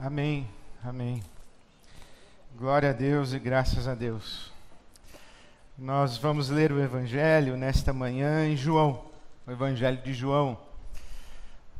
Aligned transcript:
Amém, 0.00 0.48
amém. 0.84 1.20
Glória 2.56 2.90
a 2.90 2.92
Deus 2.92 3.32
e 3.32 3.38
graças 3.40 3.88
a 3.88 3.96
Deus. 3.96 4.52
Nós 5.76 6.16
vamos 6.16 6.48
ler 6.50 6.70
o 6.70 6.80
Evangelho 6.80 7.56
nesta 7.56 7.92
manhã 7.92 8.46
em 8.46 8.56
João, 8.56 9.06
o 9.44 9.50
Evangelho 9.50 10.00
de 10.00 10.14
João, 10.14 10.56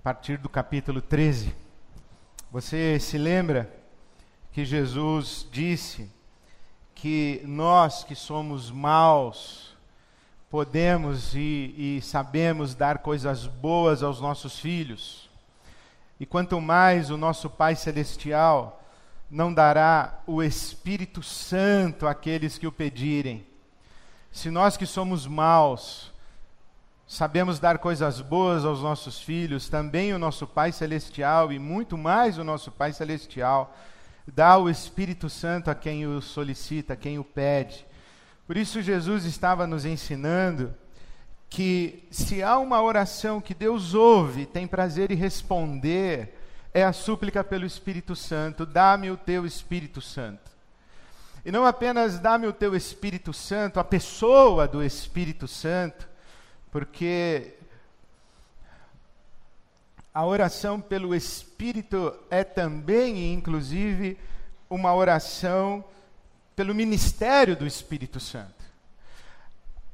a 0.01 0.03
partir 0.03 0.37
do 0.37 0.49
capítulo 0.49 1.01
13. 1.01 1.55
Você 2.51 2.99
se 2.99 3.17
lembra 3.17 3.73
que 4.51 4.65
Jesus 4.65 5.47
disse 5.53 6.11
que 6.97 7.41
nós 7.45 8.03
que 8.03 8.17
somos 8.17 8.69
maus, 8.69 9.77
podemos 10.51 11.37
e, 11.37 11.73
e 11.79 12.01
sabemos 12.03 12.75
dar 12.75 12.99
coisas 12.99 13.47
boas 13.47 14.03
aos 14.03 14.21
nossos 14.21 14.59
filhos. 14.59 15.28
E 16.19 16.27
quanto 16.27 16.61
mais 16.61 17.11
o 17.11 17.17
nosso 17.17 17.49
Pai 17.49 17.77
Celestial 17.77 18.83
não 19.31 19.53
dará 19.53 20.21
o 20.27 20.43
Espírito 20.43 21.23
Santo 21.23 22.07
àqueles 22.07 22.59
que 22.59 22.67
o 22.67 22.73
pedirem. 22.73 23.47
Se 24.33 24.51
nós 24.51 24.77
que 24.77 24.87
somos 24.87 25.27
maus 25.27 26.13
sabemos 27.07 27.59
dar 27.59 27.79
coisas 27.79 28.21
boas 28.21 28.67
aos 28.67 28.83
nossos 28.83 29.19
filhos, 29.19 29.69
também 29.69 30.13
o 30.13 30.19
nosso 30.19 30.47
Pai 30.47 30.71
Celestial 30.73 31.51
e 31.51 31.59
muito 31.59 31.97
mais 31.97 32.37
o 32.37 32.45
nosso 32.45 32.71
Pai 32.71 32.93
Celestial 32.93 33.75
dá 34.27 34.59
o 34.59 34.69
Espírito 34.69 35.31
Santo 35.31 35.71
a 35.71 35.75
quem 35.75 36.07
o 36.07 36.21
solicita, 36.21 36.93
a 36.93 36.97
quem 36.97 37.19
o 37.19 37.25
pede. 37.25 37.87
Por 38.47 38.57
isso, 38.57 38.83
Jesus 38.83 39.25
estava 39.25 39.67
nos 39.67 39.85
ensinando 39.85 40.75
que 41.49 42.07
se 42.11 42.43
há 42.43 42.59
uma 42.59 42.83
oração 42.83 43.41
que 43.41 43.55
Deus 43.55 43.95
ouve, 43.95 44.47
tem 44.47 44.67
prazer 44.67 45.11
em 45.11 45.17
responder, 45.17 46.37
é 46.75 46.85
a 46.85 46.93
súplica 46.93 47.43
pelo 47.43 47.65
Espírito 47.65 48.15
Santo: 48.15 48.67
dá-me 48.67 49.11
o 49.11 49.17
teu 49.17 49.47
Espírito 49.47 50.01
Santo. 50.01 50.49
E 51.45 51.51
não 51.51 51.65
apenas 51.65 52.19
dá-me 52.19 52.47
o 52.47 52.53
teu 52.53 52.75
Espírito 52.77 53.33
Santo, 53.33 53.81
a 53.81 53.85
pessoa 53.85 54.69
do 54.69 54.83
Espírito 54.83 55.49
Santo, 55.49 56.07
porque 56.71 57.55
a 60.13 60.27
oração 60.27 60.81
pelo 60.81 61.15
Espírito 61.15 62.15
é 62.29 62.45
também, 62.45 63.33
inclusive, 63.33 64.19
uma 64.69 64.95
oração 64.95 65.85
pelo 66.55 66.75
ministério 66.75 67.57
do 67.57 67.67
Espírito 67.67 68.19
Santo. 68.19 68.58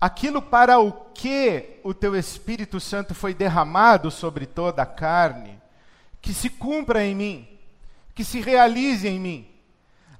Aquilo 0.04 0.42
para 0.42 0.78
o 0.78 0.92
que 0.92 1.80
o 1.82 1.94
teu 1.94 2.14
Espírito 2.14 2.78
Santo 2.78 3.14
foi 3.14 3.32
derramado 3.32 4.10
sobre 4.10 4.44
toda 4.44 4.82
a 4.82 4.86
carne, 4.86 5.58
que 6.20 6.34
se 6.34 6.50
cumpra 6.50 7.02
em 7.02 7.14
mim, 7.14 7.48
que 8.14 8.22
se 8.22 8.38
realize 8.38 9.08
em 9.08 9.18
mim. 9.18 9.48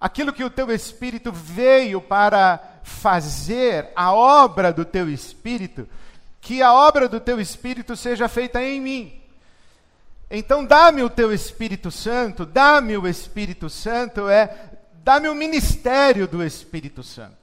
Aquilo 0.00 0.32
que 0.32 0.42
o 0.42 0.48
teu 0.48 0.70
Espírito 0.70 1.30
veio 1.30 2.00
para 2.00 2.80
fazer, 2.82 3.90
a 3.94 4.10
obra 4.14 4.72
do 4.72 4.86
teu 4.86 5.06
Espírito, 5.10 5.86
que 6.40 6.62
a 6.62 6.72
obra 6.72 7.06
do 7.06 7.20
teu 7.20 7.38
Espírito 7.38 7.94
seja 7.94 8.26
feita 8.26 8.62
em 8.62 8.80
mim. 8.80 9.20
Então, 10.30 10.64
dá-me 10.64 11.02
o 11.02 11.10
teu 11.10 11.30
Espírito 11.30 11.90
Santo, 11.90 12.46
dá-me 12.46 12.96
o 12.96 13.06
Espírito 13.06 13.68
Santo, 13.68 14.30
é 14.30 14.78
dá-me 15.02 15.28
o 15.28 15.34
ministério 15.34 16.26
do 16.26 16.42
Espírito 16.42 17.02
Santo. 17.02 17.36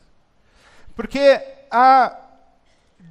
Porque 0.95 1.39
há 1.69 2.17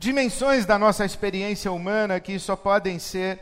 dimensões 0.01 0.65
da 0.65 0.79
nossa 0.79 1.05
experiência 1.05 1.71
humana 1.71 2.19
que 2.19 2.39
só 2.39 2.57
podem 2.57 2.99
ser 2.99 3.39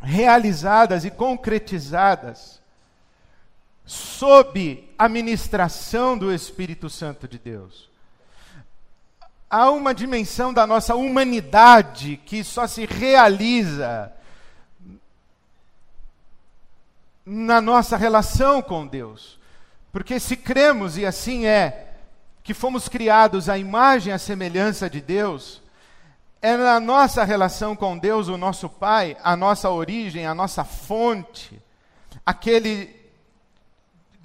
realizadas 0.00 1.04
e 1.04 1.10
concretizadas 1.10 2.60
sob 3.86 4.92
a 4.98 5.08
ministração 5.08 6.18
do 6.18 6.34
Espírito 6.34 6.90
Santo 6.90 7.28
de 7.28 7.38
Deus. 7.38 7.88
Há 9.48 9.70
uma 9.70 9.94
dimensão 9.94 10.52
da 10.52 10.66
nossa 10.66 10.96
humanidade 10.96 12.16
que 12.26 12.42
só 12.42 12.66
se 12.66 12.86
realiza 12.86 14.12
na 17.24 17.60
nossa 17.60 17.96
relação 17.96 18.60
com 18.60 18.84
Deus. 18.84 19.38
Porque 19.92 20.18
se 20.18 20.36
cremos, 20.36 20.98
e 20.98 21.06
assim 21.06 21.46
é, 21.46 21.89
que 22.50 22.54
fomos 22.54 22.88
criados 22.88 23.48
à 23.48 23.56
imagem 23.56 24.10
e 24.10 24.14
à 24.14 24.18
semelhança 24.18 24.90
de 24.90 25.00
Deus, 25.00 25.62
é 26.42 26.56
na 26.56 26.80
nossa 26.80 27.22
relação 27.22 27.76
com 27.76 27.96
Deus, 27.96 28.26
o 28.26 28.36
nosso 28.36 28.68
Pai, 28.68 29.16
a 29.22 29.36
nossa 29.36 29.70
origem, 29.70 30.26
a 30.26 30.34
nossa 30.34 30.64
fonte, 30.64 31.62
aquele 32.26 32.92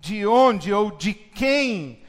de 0.02 0.26
onde 0.26 0.74
ou 0.74 0.90
de 0.90 1.14
quem 1.14 2.02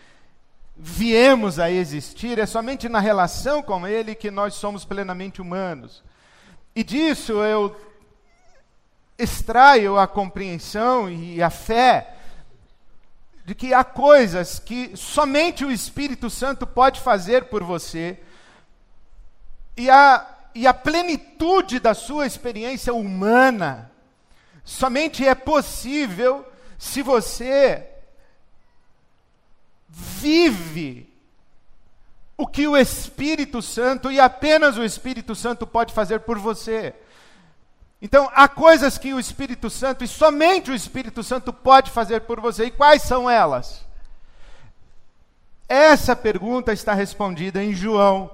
viemos 0.75 1.59
a 1.59 1.71
existir, 1.71 2.39
é 2.39 2.47
somente 2.47 2.89
na 2.89 2.99
relação 2.99 3.63
com 3.63 3.87
Ele 3.87 4.15
que 4.15 4.31
nós 4.31 4.55
somos 4.55 4.87
plenamente 4.87 5.43
humanos. 5.43 6.03
E 6.75 6.83
disso 6.83 7.45
eu 7.45 7.77
extraio 9.19 9.99
a 9.99 10.07
compreensão 10.07 11.11
e 11.11 11.43
a 11.43 11.51
fé 11.51 12.16
de 13.47 13.55
que 13.55 13.73
há 13.73 13.85
coisas 13.85 14.59
que 14.59 14.97
somente 14.97 15.65
o 15.65 15.71
Espírito 15.71 16.29
Santo 16.29 16.67
pode 16.67 17.01
fazer 17.01 17.45
por 17.45 17.63
você, 17.63 18.19
e 19.77 19.89
a, 19.89 20.27
e 20.53 20.67
a 20.67 20.75
plenitude 20.75 21.79
da 21.79 21.95
sua 21.95 22.27
experiência 22.27 22.93
humana 22.93 23.93
somente 24.65 25.25
é 25.25 25.33
possível 25.33 26.45
se 26.77 27.03
você 27.03 27.89
vive 29.89 31.09
o 32.37 32.49
que 32.49 32.67
o 32.67 32.77
Espírito 32.77 33.63
Santo 33.63 34.11
e 34.11 34.19
apenas 34.19 34.77
o 34.77 34.83
Espírito 34.83 35.37
Santo 35.37 35.69
pode 35.69 35.95
fazer 35.95 36.19
por 36.21 36.37
você. 36.37 36.97
Então, 38.01 38.31
há 38.35 38.47
coisas 38.47 38.99
que 38.99 39.15
o 39.15 39.21
Espírito 39.21 39.71
Santo 39.71 40.05
e 40.05 40.09
somente 40.09 40.71
o 40.71 40.75
Espírito 40.75 41.23
Santo 41.23 41.53
pode 41.53 41.91
fazer 41.91 42.23
por 42.23 42.41
você. 42.41 42.67
E 42.67 42.71
quais 42.71 43.03
são 43.03 43.29
elas? 43.29 43.85
Essa 45.69 46.15
pergunta 46.15 46.73
está 46.73 46.95
respondida 46.95 47.63
em 47.63 47.73
João, 47.73 48.31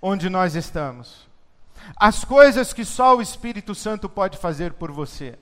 onde 0.00 0.28
nós 0.28 0.54
estamos. 0.54 1.26
As 1.96 2.24
coisas 2.24 2.72
que 2.72 2.84
só 2.84 3.16
o 3.16 3.22
Espírito 3.22 3.74
Santo 3.74 4.08
pode 4.08 4.36
fazer 4.38 4.74
por 4.74 4.92
você. 4.92 5.38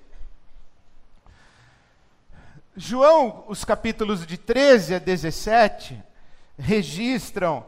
João, 2.76 3.44
os 3.48 3.64
capítulos 3.64 4.26
de 4.26 4.36
13 4.38 4.94
a 4.94 4.98
17, 4.98 6.02
registram 6.58 7.64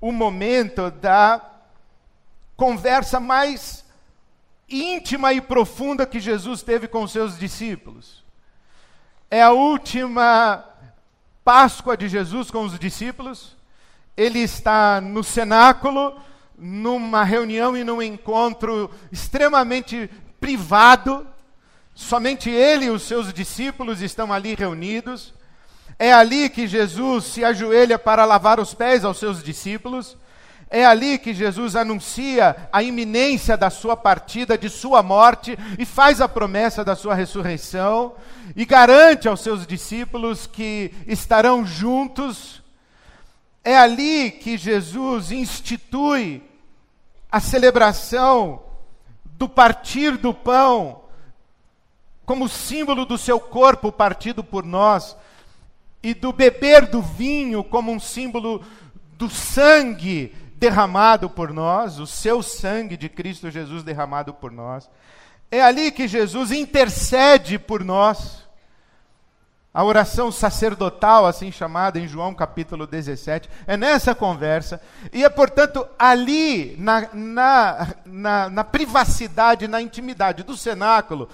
o 0.00 0.12
momento 0.12 0.90
da 0.90 1.40
conversa 2.56 3.18
mais 3.18 3.84
íntima 4.70 5.32
e 5.32 5.40
profunda 5.40 6.06
que 6.06 6.20
Jesus 6.20 6.62
teve 6.62 6.86
com 6.86 7.06
seus 7.06 7.38
discípulos. 7.38 8.22
É 9.30 9.42
a 9.42 9.50
última 9.50 10.64
Páscoa 11.44 11.96
de 11.96 12.08
Jesus 12.08 12.50
com 12.50 12.64
os 12.64 12.78
discípulos. 12.78 13.56
Ele 14.16 14.38
está 14.38 15.00
no 15.00 15.24
cenáculo, 15.24 16.16
numa 16.56 17.24
reunião 17.24 17.76
e 17.76 17.82
num 17.82 18.02
encontro 18.02 18.90
extremamente 19.10 20.10
privado. 20.38 21.26
Somente 21.94 22.50
ele 22.50 22.86
e 22.86 22.90
os 22.90 23.02
seus 23.02 23.32
discípulos 23.32 24.00
estão 24.00 24.32
ali 24.32 24.54
reunidos. 24.54 25.32
É 25.98 26.12
ali 26.12 26.48
que 26.48 26.66
Jesus 26.66 27.24
se 27.24 27.44
ajoelha 27.44 27.98
para 27.98 28.24
lavar 28.24 28.60
os 28.60 28.74
pés 28.74 29.04
aos 29.04 29.18
seus 29.18 29.42
discípulos. 29.42 30.16
É 30.72 30.86
ali 30.86 31.18
que 31.18 31.34
Jesus 31.34 31.74
anuncia 31.74 32.68
a 32.72 32.80
iminência 32.80 33.56
da 33.56 33.70
sua 33.70 33.96
partida, 33.96 34.56
de 34.56 34.70
sua 34.70 35.02
morte, 35.02 35.58
e 35.76 35.84
faz 35.84 36.20
a 36.20 36.28
promessa 36.28 36.84
da 36.84 36.94
sua 36.94 37.12
ressurreição, 37.12 38.14
e 38.54 38.64
garante 38.64 39.26
aos 39.26 39.40
seus 39.40 39.66
discípulos 39.66 40.46
que 40.46 40.94
estarão 41.08 41.66
juntos. 41.66 42.62
É 43.64 43.76
ali 43.76 44.30
que 44.30 44.56
Jesus 44.56 45.32
institui 45.32 46.40
a 47.30 47.40
celebração 47.40 48.62
do 49.24 49.48
partir 49.48 50.16
do 50.16 50.32
pão, 50.32 51.00
como 52.24 52.48
símbolo 52.48 53.04
do 53.04 53.18
seu 53.18 53.40
corpo 53.40 53.90
partido 53.90 54.44
por 54.44 54.64
nós, 54.64 55.16
e 56.00 56.14
do 56.14 56.32
beber 56.32 56.86
do 56.86 57.02
vinho 57.02 57.64
como 57.64 57.90
um 57.90 57.98
símbolo 57.98 58.64
do 59.18 59.28
sangue 59.28 60.32
derramado 60.60 61.30
por 61.30 61.54
nós, 61.54 61.98
o 61.98 62.06
seu 62.06 62.42
sangue 62.42 62.94
de 62.94 63.08
Cristo 63.08 63.50
Jesus 63.50 63.82
derramado 63.82 64.34
por 64.34 64.52
nós. 64.52 64.90
É 65.50 65.62
ali 65.62 65.90
que 65.90 66.06
Jesus 66.06 66.52
intercede 66.52 67.58
por 67.58 67.82
nós. 67.82 68.46
A 69.72 69.82
oração 69.82 70.30
sacerdotal, 70.30 71.26
assim 71.26 71.50
chamada 71.50 71.98
em 71.98 72.06
João 72.06 72.34
capítulo 72.34 72.86
17, 72.86 73.48
é 73.66 73.76
nessa 73.76 74.14
conversa, 74.14 74.82
e 75.12 75.24
é, 75.24 75.28
portanto, 75.28 75.86
ali, 75.96 76.74
na, 76.76 77.08
na, 77.14 77.94
na, 78.04 78.50
na 78.50 78.64
privacidade, 78.64 79.68
na 79.68 79.80
intimidade 79.80 80.42
do 80.42 80.56
cenáculo, 80.56 81.28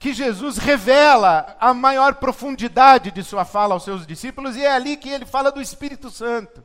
que 0.00 0.12
Jesus 0.12 0.58
revela 0.58 1.56
a 1.60 1.72
maior 1.72 2.16
profundidade 2.16 3.12
de 3.12 3.22
sua 3.22 3.44
fala 3.44 3.72
aos 3.72 3.84
seus 3.84 4.04
discípulos, 4.04 4.56
e 4.56 4.64
é 4.64 4.70
ali 4.70 4.96
que 4.96 5.08
ele 5.08 5.24
fala 5.24 5.52
do 5.52 5.62
Espírito 5.62 6.10
Santo. 6.10 6.62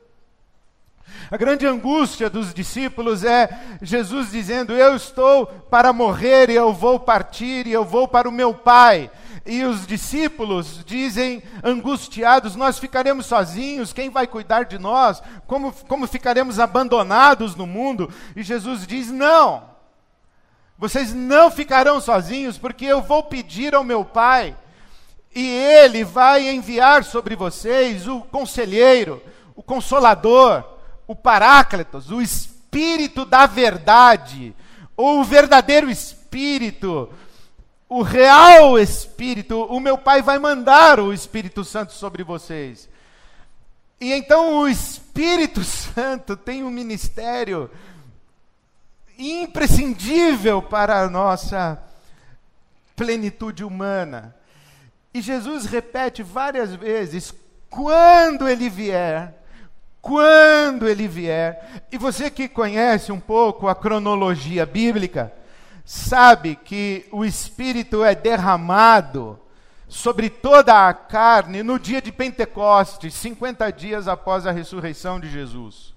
A 1.30 1.38
grande 1.38 1.65
angústia 1.65 2.30
dos 2.30 2.53
discípulos 2.53 3.24
é 3.24 3.77
Jesus 3.81 4.31
dizendo: 4.31 4.74
Eu 4.74 4.95
estou 4.95 5.45
para 5.45 5.94
morrer 5.94 6.50
e 6.50 6.56
eu 6.56 6.74
vou 6.74 7.00
partir 7.00 7.68
e 7.68 7.71
eu 7.71 7.86
vou 7.86 8.07
para 8.07 8.27
o 8.27 8.31
meu 8.31 8.53
Pai. 8.53 9.09
E 9.45 9.63
os 9.63 9.88
discípulos 9.88 10.83
dizem, 10.86 11.42
angustiados: 11.63 12.56
Nós 12.56 12.77
ficaremos 12.77 13.25
sozinhos, 13.25 13.94
quem 13.94 14.09
vai 14.09 14.27
cuidar 14.27 14.65
de 14.65 14.77
nós? 14.77 15.21
Como, 15.48 15.74
como 15.88 16.06
ficaremos 16.06 16.59
abandonados 16.59 17.56
no 17.56 17.65
mundo? 17.65 18.12
E 18.36 18.44
Jesus 18.44 18.86
diz: 18.86 19.09
Não, 19.09 19.63
vocês 20.77 21.13
não 21.13 21.50
ficarão 21.50 22.01
sozinhos, 22.01 22.57
porque 22.57 22.86
eu 22.86 23.01
vou 23.01 23.24
pedir 23.24 23.74
ao 23.74 23.83
meu 23.83 24.03
Pai, 24.03 24.56
e 25.33 25.48
Ele 25.48 26.03
vai 26.03 26.50
enviar 26.50 27.03
sobre 27.03 27.36
vocês 27.36 28.07
o 28.07 28.21
conselheiro, 28.21 29.21
o 29.56 29.63
consolador, 29.63 30.71
o 31.12 31.16
Paráclitos, 31.16 32.12
o 32.12 32.22
Espírito 32.22 33.25
da 33.25 33.46
verdade, 33.46 34.56
ou 34.98 35.19
o 35.19 35.24
verdadeiro 35.24 35.90
Espírito 35.90 37.10
o 37.92 38.04
real 38.04 38.80
Espírito, 38.80 39.66
o 39.66 39.78
meu 39.78 39.98
Pai 39.98 40.22
vai 40.22 40.40
mandar 40.40 40.98
o 40.98 41.12
Espírito 41.12 41.62
Santo 41.66 41.92
sobre 41.92 42.24
vocês. 42.24 42.88
E 44.00 44.13
então 44.13 44.60
o 44.60 44.68
Espírito 44.69 45.62
Santo 45.62 46.38
tem 46.38 46.63
um 46.63 46.72
ministério 46.72 47.69
imprescindível 49.18 50.62
para 50.62 51.02
a 51.02 51.10
nossa 51.10 51.84
plenitude 52.96 53.62
humana. 53.66 54.34
E 55.13 55.19
Jesus 55.19 55.66
repete 55.66 56.24
várias 56.24 56.74
vezes: 56.74 57.34
quando 57.69 58.48
ele 58.48 58.69
vier, 58.69 59.41
quando 60.01 60.88
ele 60.88 61.07
vier. 61.07 61.83
E 61.92 61.98
você 61.98 62.31
que 62.31 62.48
conhece 62.48 63.12
um 63.12 63.19
pouco 63.19 63.68
a 63.68 63.75
cronologia 63.75 64.65
bíblica, 64.65 65.31
sabe 65.86 66.56
que 66.56 67.06
o 67.12 67.24
Espírito 67.24 68.03
é 68.03 68.15
derramado 68.15 69.39
sobre 69.88 70.30
toda 70.30 70.88
a 70.88 70.94
carne 70.94 71.62
no 71.62 71.77
dia 71.77 72.01
de 72.01 72.12
Pentecostes, 72.12 73.13
50 73.13 73.69
dias 73.71 74.07
após 74.07 74.48
a 74.48 74.51
ressurreição 74.51 75.19
de 75.19 75.30
Jesus. 75.30 75.94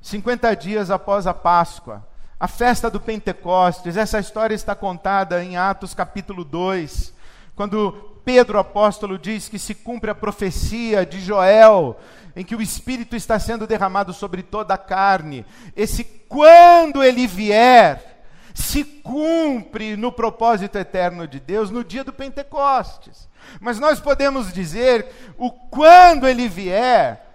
50 0.00 0.56
dias 0.56 0.90
após 0.90 1.26
a 1.26 1.34
Páscoa, 1.34 2.06
a 2.38 2.48
festa 2.48 2.90
do 2.90 2.98
Pentecostes. 2.98 3.98
Essa 3.98 4.18
história 4.18 4.54
está 4.54 4.74
contada 4.74 5.44
em 5.44 5.58
Atos 5.58 5.92
capítulo 5.92 6.42
2, 6.42 7.12
quando 7.54 7.92
Pedro 8.24 8.58
apóstolo 8.58 9.18
diz 9.18 9.48
que 9.48 9.58
se 9.58 9.74
cumpre 9.74 10.10
a 10.10 10.14
profecia 10.14 11.04
de 11.04 11.20
Joel, 11.20 11.98
em 12.34 12.44
que 12.44 12.54
o 12.54 12.62
Espírito 12.62 13.16
está 13.16 13.38
sendo 13.38 13.66
derramado 13.66 14.12
sobre 14.12 14.42
toda 14.42 14.74
a 14.74 14.78
carne. 14.78 15.44
Esse 15.76 16.04
quando 16.04 17.02
ele 17.02 17.26
vier, 17.26 18.10
se 18.54 18.84
cumpre 18.84 19.96
no 19.96 20.12
propósito 20.12 20.78
eterno 20.78 21.26
de 21.26 21.40
Deus 21.40 21.70
no 21.70 21.82
dia 21.82 22.04
do 22.04 22.12
Pentecostes. 22.12 23.28
Mas 23.60 23.78
nós 23.78 24.00
podemos 24.00 24.52
dizer 24.52 25.06
o 25.36 25.50
quando 25.50 26.26
ele 26.28 26.48
vier 26.48 27.26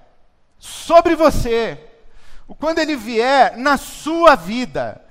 sobre 0.58 1.16
você, 1.16 1.80
o 2.48 2.56
quando 2.56 2.80
ele 2.80 2.96
vier 2.96 3.58
na 3.58 3.78
sua 3.78 4.36
vida, 4.36 5.02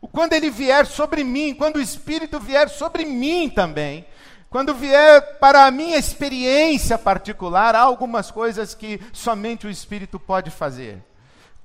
o 0.00 0.08
quando 0.08 0.32
ele 0.32 0.50
vier 0.50 0.86
sobre 0.86 1.24
mim, 1.24 1.54
quando 1.54 1.76
o 1.76 1.82
Espírito 1.82 2.38
vier 2.38 2.68
sobre 2.68 3.04
mim 3.04 3.48
também, 3.48 4.06
quando 4.54 4.72
vier 4.72 5.40
para 5.40 5.66
a 5.66 5.70
minha 5.72 5.96
experiência 5.96 6.96
particular, 6.96 7.74
há 7.74 7.80
algumas 7.80 8.30
coisas 8.30 8.72
que 8.72 9.00
somente 9.12 9.66
o 9.66 9.70
Espírito 9.70 10.16
pode 10.16 10.48
fazer. 10.48 11.02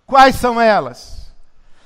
Quais 0.07 0.37
são 0.37 0.59
elas? 0.59 1.31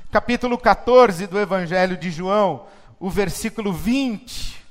capítulo 0.09 0.57
14 0.57 1.27
do 1.27 1.37
Evangelho 1.37 1.97
de 1.97 2.09
João, 2.09 2.67
o 3.01 3.09
versículo 3.09 3.73
20. 3.73 4.62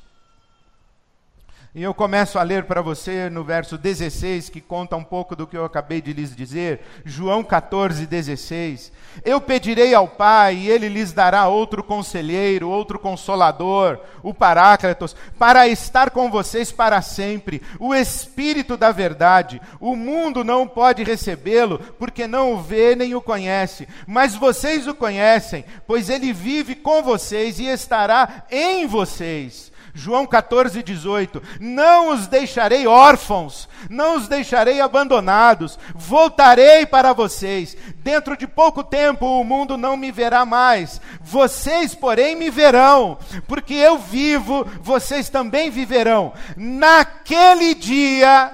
E 1.75 1.83
eu 1.83 1.95
começo 1.95 2.39
a 2.39 2.43
ler 2.43 2.65
para 2.65 2.83
você 2.83 3.31
no 3.31 3.43
verso 3.43 3.79
16, 3.79 4.51
que 4.51 4.61
conta 4.61 4.95
um 4.95 5.03
pouco 5.03 5.35
do 5.35 5.47
que 5.47 5.57
eu 5.57 5.65
acabei 5.65 6.03
de 6.03 6.13
lhes 6.13 6.37
dizer. 6.37 6.83
João 7.03 7.43
14, 7.43 8.05
16. 8.05 8.93
Eu 9.25 9.41
pedirei 9.41 9.95
ao 9.95 10.07
Pai, 10.07 10.55
e 10.55 10.69
ele 10.69 10.87
lhes 10.87 11.15
dará 11.15 11.49
outro 11.49 11.83
conselheiro, 11.83 12.69
outro 12.69 12.99
consolador, 12.99 13.99
o 14.23 14.35
Paráclitos, 14.35 15.17
para 15.39 15.67
estar 15.67 16.11
com 16.11 16.31
vocês 16.31 16.71
para 16.71 17.01
sempre, 17.01 17.63
o 17.81 17.95
Espírito 17.95 18.77
da 18.77 18.93
Verdade. 18.93 19.59
O 19.81 19.97
mundo 19.97 20.45
não 20.45 20.69
pode 20.69 21.03
recebê-lo, 21.03 21.79
porque 21.99 22.27
não 22.27 22.53
o 22.53 22.61
vê 22.61 22.95
nem 22.95 23.15
o 23.15 23.23
conhece. 23.23 23.89
Mas 24.07 24.35
vocês 24.35 24.87
o 24.87 24.95
conhecem, 24.95 25.65
pois 25.87 26.11
ele 26.11 26.35
vive 26.35 26.75
com 26.75 27.03
vocês 27.03 27.59
e 27.59 27.65
estará 27.65 28.45
em 28.51 28.87
vocês. 28.87 29.72
João 29.95 30.27
14, 30.27 30.83
18: 30.83 31.43
Não 31.61 32.11
os 32.11 32.27
deixarei 32.27 32.87
órfãos, 32.87 33.69
não 33.91 34.17
os 34.17 34.27
deixarei 34.27 34.81
abandonados, 34.81 35.79
voltarei 35.95 36.87
para 36.87 37.13
vocês. 37.13 37.77
Dentro 37.97 38.37
de 38.37 38.47
pouco 38.47 38.83
tempo 38.83 39.27
o 39.27 39.45
mundo 39.45 39.77
não 39.77 39.97
me 39.97 40.11
verá 40.11 40.47
mais, 40.47 41.01
vocês, 41.21 41.95
porém, 41.95 42.35
me 42.35 42.49
verão, 42.49 43.19
porque 43.47 43.75
eu 43.75 43.99
vivo, 43.99 44.67
vocês 44.81 45.29
também 45.29 45.71
viverão. 45.71 46.33
Naquele 46.57 47.75
dia, 47.75 48.53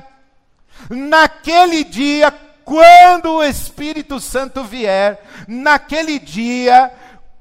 naquele 0.90 1.84
dia, 1.84 2.34
quando 2.64 3.34
o 3.34 3.44
Espírito 3.44 4.18
Santo 4.18 4.64
vier, 4.64 5.22
naquele 5.46 6.18
dia, 6.18 6.92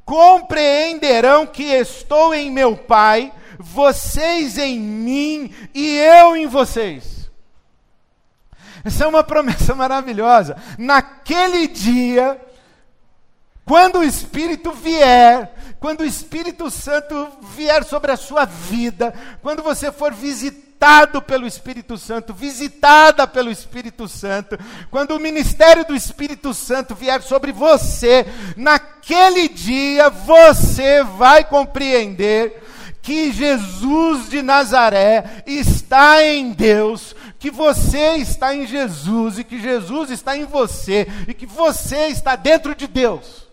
compreenderão 0.05 1.47
que 1.47 1.63
estou 1.63 2.33
em 2.33 2.51
meu 2.51 2.77
Pai 2.77 3.33
vocês 3.59 4.57
em 4.57 4.79
mim 4.79 5.53
e 5.73 5.97
eu 5.97 6.35
em 6.35 6.47
vocês. 6.47 7.29
Essa 8.83 9.03
é 9.03 9.07
uma 9.07 9.23
promessa 9.23 9.75
maravilhosa. 9.75 10.55
Naquele 10.77 11.67
dia, 11.67 12.39
quando 13.65 13.99
o 13.99 14.03
Espírito 14.03 14.71
vier, 14.71 15.51
quando 15.79 16.01
o 16.01 16.05
Espírito 16.05 16.71
Santo 16.71 17.27
vier 17.53 17.83
sobre 17.83 18.11
a 18.11 18.17
sua 18.17 18.45
vida, 18.45 19.13
quando 19.41 19.61
você 19.61 19.91
for 19.91 20.13
visitado 20.13 21.21
pelo 21.21 21.45
Espírito 21.45 21.97
Santo, 21.97 22.33
visitada 22.33 23.27
pelo 23.27 23.51
Espírito 23.51 24.07
Santo, 24.07 24.57
quando 24.89 25.11
o 25.11 25.19
ministério 25.19 25.83
do 25.83 25.93
Espírito 25.95 26.53
Santo 26.53 26.95
vier 26.95 27.21
sobre 27.21 27.51
você, 27.51 28.25
naquele 28.55 29.49
dia 29.49 30.09
você 30.09 31.03
vai 31.03 31.43
compreender 31.43 32.63
que 33.07 33.31
Jesus 33.31 34.29
de 34.29 34.41
Nazaré 34.41 35.41
está 35.47 36.21
em 36.25 36.51
Deus, 36.51 37.15
que 37.39 37.49
você 37.49 38.17
está 38.17 38.53
em 38.53 38.67
Jesus 38.67 39.39
e 39.39 39.45
que 39.45 39.61
Jesus 39.61 40.11
está 40.11 40.35
em 40.37 40.43
você 40.43 41.07
e 41.25 41.33
que 41.33 41.45
você 41.45 42.07
está 42.07 42.35
dentro 42.35 42.75
de 42.75 42.85
Deus. 42.85 43.46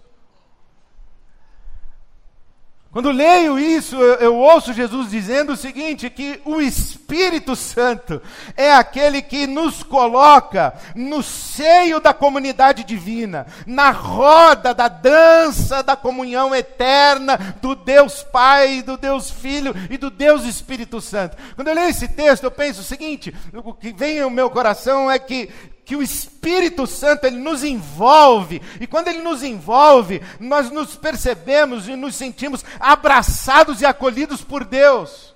Quando 2.94 3.10
leio 3.10 3.58
isso, 3.58 3.96
eu, 3.96 4.14
eu, 4.20 4.36
ouço 4.36 4.72
Jesus 4.72 5.10
dizendo 5.10 5.54
o 5.54 5.56
seguinte: 5.56 6.08
que 6.08 6.40
o 6.44 6.60
Espírito 6.60 7.56
Santo 7.56 8.22
é 8.56 8.72
aquele 8.72 9.20
que 9.20 9.48
nos 9.48 9.82
coloca 9.82 10.72
no 10.94 11.20
seio 11.20 11.98
da 11.98 12.14
comunidade 12.14 12.84
divina, 12.84 13.48
na 13.66 13.90
roda 13.90 14.72
da 14.72 14.86
dança 14.86 15.82
da 15.82 15.96
comunhão 15.96 16.54
eterna 16.54 17.56
do 17.60 17.74
Deus 17.74 18.22
Pai, 18.22 18.80
do 18.80 18.96
Deus 18.96 19.28
Filho 19.28 19.74
e 19.90 19.98
do 19.98 20.08
Deus 20.08 20.44
Espírito 20.44 21.00
Santo. 21.00 21.36
Quando 21.56 21.66
eu 21.66 21.74
leio 21.74 21.88
esse 21.88 22.06
texto, 22.06 22.44
eu 22.44 22.50
penso 22.52 22.80
o 22.80 22.84
seguinte: 22.84 23.34
o 23.52 23.74
que 23.74 23.92
vem 23.92 24.20
ao 24.20 24.30
meu 24.30 24.48
coração 24.48 25.10
é 25.10 25.18
que 25.18 25.50
que 25.84 25.94
o 25.94 26.02
Espírito 26.02 26.86
Santo 26.86 27.26
ele 27.26 27.36
nos 27.36 27.62
envolve, 27.62 28.62
e 28.80 28.86
quando 28.86 29.08
ele 29.08 29.20
nos 29.20 29.42
envolve, 29.42 30.22
nós 30.40 30.70
nos 30.70 30.96
percebemos 30.96 31.86
e 31.88 31.94
nos 31.94 32.14
sentimos 32.14 32.64
abraçados 32.80 33.82
e 33.82 33.86
acolhidos 33.86 34.42
por 34.42 34.64
Deus. 34.64 35.34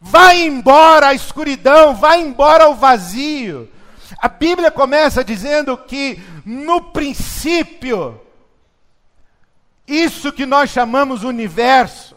Vai 0.00 0.42
embora 0.42 1.08
a 1.08 1.14
escuridão, 1.14 1.94
vai 1.94 2.20
embora 2.20 2.68
o 2.68 2.74
vazio. 2.74 3.70
A 4.18 4.28
Bíblia 4.28 4.70
começa 4.70 5.24
dizendo 5.24 5.76
que 5.76 6.22
no 6.44 6.80
princípio, 6.92 8.20
isso 9.88 10.30
que 10.30 10.46
nós 10.46 10.70
chamamos 10.70 11.24
universo, 11.24 12.14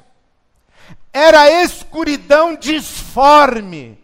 era 1.12 1.50
escuridão 1.64 2.56
disforme, 2.56 3.98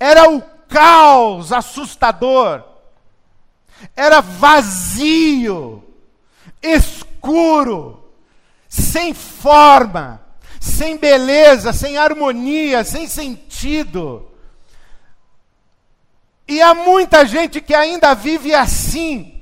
era 0.00 0.28
o 0.28 0.55
caos 0.68 1.52
assustador, 1.52 2.62
era 3.94 4.20
vazio, 4.20 5.84
escuro, 6.62 8.02
sem 8.68 9.14
forma, 9.14 10.20
sem 10.60 10.96
beleza, 10.96 11.72
sem 11.72 11.96
harmonia, 11.96 12.84
sem 12.84 13.06
sentido. 13.06 14.30
E 16.48 16.60
há 16.62 16.74
muita 16.74 17.26
gente 17.26 17.60
que 17.60 17.74
ainda 17.74 18.14
vive 18.14 18.54
assim, 18.54 19.32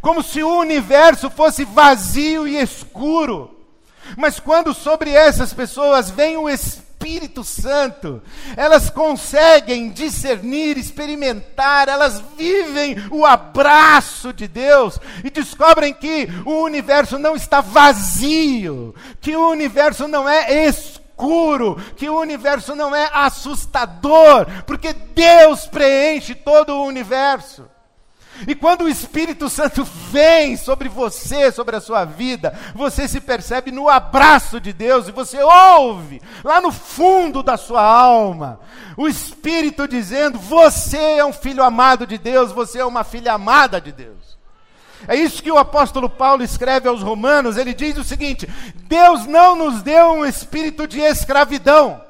como 0.00 0.22
se 0.22 0.42
o 0.42 0.58
universo 0.58 1.30
fosse 1.30 1.64
vazio 1.64 2.46
e 2.46 2.56
escuro. 2.56 3.56
Mas 4.16 4.38
quando 4.40 4.72
sobre 4.72 5.10
essas 5.10 5.52
pessoas 5.52 6.10
vem 6.10 6.36
o 6.36 6.48
Espírito 6.48 6.87
Santo, 7.44 8.22
elas 8.56 8.90
conseguem 8.90 9.90
discernir, 9.90 10.76
experimentar, 10.76 11.88
elas 11.88 12.22
vivem 12.36 12.96
o 13.10 13.24
abraço 13.24 14.32
de 14.32 14.46
Deus 14.46 14.98
e 15.24 15.30
descobrem 15.30 15.94
que 15.94 16.28
o 16.44 16.62
universo 16.62 17.18
não 17.18 17.34
está 17.34 17.60
vazio, 17.60 18.94
que 19.20 19.34
o 19.34 19.50
universo 19.50 20.06
não 20.06 20.28
é 20.28 20.66
escuro, 20.66 21.76
que 21.96 22.08
o 22.08 22.20
universo 22.20 22.74
não 22.74 22.94
é 22.94 23.08
assustador, 23.12 24.46
porque 24.66 24.92
Deus 24.92 25.66
preenche 25.66 26.34
todo 26.34 26.74
o 26.74 26.84
universo. 26.84 27.64
E 28.46 28.54
quando 28.54 28.82
o 28.82 28.88
Espírito 28.88 29.48
Santo 29.48 29.84
vem 29.84 30.56
sobre 30.56 30.88
você, 30.88 31.50
sobre 31.50 31.76
a 31.76 31.80
sua 31.80 32.04
vida, 32.04 32.58
você 32.74 33.08
se 33.08 33.20
percebe 33.20 33.70
no 33.70 33.88
abraço 33.88 34.60
de 34.60 34.72
Deus 34.72 35.08
e 35.08 35.12
você 35.12 35.42
ouve, 35.42 36.20
lá 36.44 36.60
no 36.60 36.70
fundo 36.70 37.42
da 37.42 37.56
sua 37.56 37.82
alma, 37.82 38.60
o 38.96 39.08
Espírito 39.08 39.88
dizendo: 39.88 40.38
Você 40.38 40.98
é 40.98 41.24
um 41.24 41.32
filho 41.32 41.62
amado 41.62 42.06
de 42.06 42.18
Deus, 42.18 42.52
você 42.52 42.78
é 42.78 42.84
uma 42.84 43.04
filha 43.04 43.32
amada 43.32 43.80
de 43.80 43.92
Deus. 43.92 44.38
É 45.06 45.14
isso 45.14 45.42
que 45.42 45.50
o 45.50 45.58
apóstolo 45.58 46.08
Paulo 46.08 46.42
escreve 46.42 46.88
aos 46.88 47.02
Romanos. 47.02 47.56
Ele 47.56 47.72
diz 47.72 47.96
o 47.96 48.04
seguinte: 48.04 48.48
Deus 48.74 49.26
não 49.26 49.54
nos 49.54 49.82
deu 49.82 50.12
um 50.12 50.24
espírito 50.24 50.86
de 50.86 51.00
escravidão. 51.00 52.07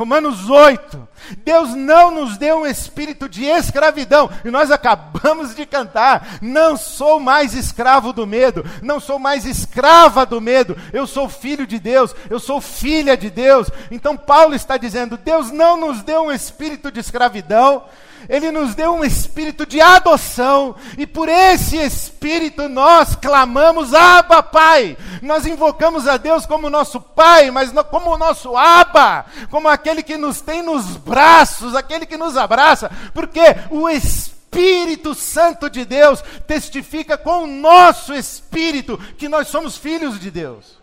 Romanos 0.00 0.48
8. 0.48 1.06
Deus 1.44 1.74
não 1.74 2.10
nos 2.10 2.38
deu 2.38 2.60
um 2.60 2.66
espírito 2.66 3.28
de 3.28 3.44
escravidão. 3.44 4.30
E 4.42 4.50
nós 4.50 4.70
acabamos 4.70 5.54
de 5.54 5.66
cantar. 5.66 6.38
Não 6.40 6.74
sou 6.74 7.20
mais 7.20 7.52
escravo 7.52 8.10
do 8.10 8.26
medo. 8.26 8.64
Não 8.80 8.98
sou 8.98 9.18
mais 9.18 9.44
escrava 9.44 10.24
do 10.24 10.40
medo. 10.40 10.74
Eu 10.90 11.06
sou 11.06 11.28
filho 11.28 11.66
de 11.66 11.78
Deus. 11.78 12.14
Eu 12.30 12.40
sou 12.40 12.62
filha 12.62 13.14
de 13.14 13.28
Deus. 13.28 13.68
Então 13.90 14.16
Paulo 14.16 14.54
está 14.54 14.78
dizendo: 14.78 15.18
Deus 15.18 15.50
não 15.50 15.76
nos 15.76 16.02
deu 16.02 16.22
um 16.22 16.32
espírito 16.32 16.90
de 16.90 16.98
escravidão. 16.98 17.84
Ele 18.28 18.50
nos 18.50 18.74
deu 18.74 18.94
um 18.94 19.04
espírito 19.04 19.64
de 19.66 19.80
adoção, 19.80 20.74
e 20.98 21.06
por 21.06 21.28
esse 21.28 21.76
espírito 21.76 22.68
nós 22.68 23.14
clamamos: 23.14 23.94
Abba, 23.94 24.42
Pai. 24.42 24.96
Nós 25.22 25.46
invocamos 25.46 26.08
a 26.08 26.16
Deus 26.16 26.46
como 26.46 26.70
nosso 26.70 27.00
Pai, 27.00 27.50
mas 27.50 27.72
como 27.90 28.16
nosso 28.16 28.56
Abba, 28.56 29.26
como 29.50 29.68
aquele 29.68 30.02
que 30.02 30.16
nos 30.16 30.40
tem 30.40 30.62
nos 30.62 30.96
braços, 30.96 31.74
aquele 31.74 32.06
que 32.06 32.16
nos 32.16 32.36
abraça, 32.36 32.90
porque 33.12 33.40
o 33.70 33.88
Espírito 33.88 35.14
Santo 35.14 35.70
de 35.70 35.84
Deus 35.84 36.22
testifica 36.46 37.16
com 37.16 37.44
o 37.44 37.46
nosso 37.46 38.14
espírito 38.14 38.98
que 39.16 39.28
nós 39.28 39.48
somos 39.48 39.76
filhos 39.76 40.18
de 40.18 40.30
Deus 40.30 40.79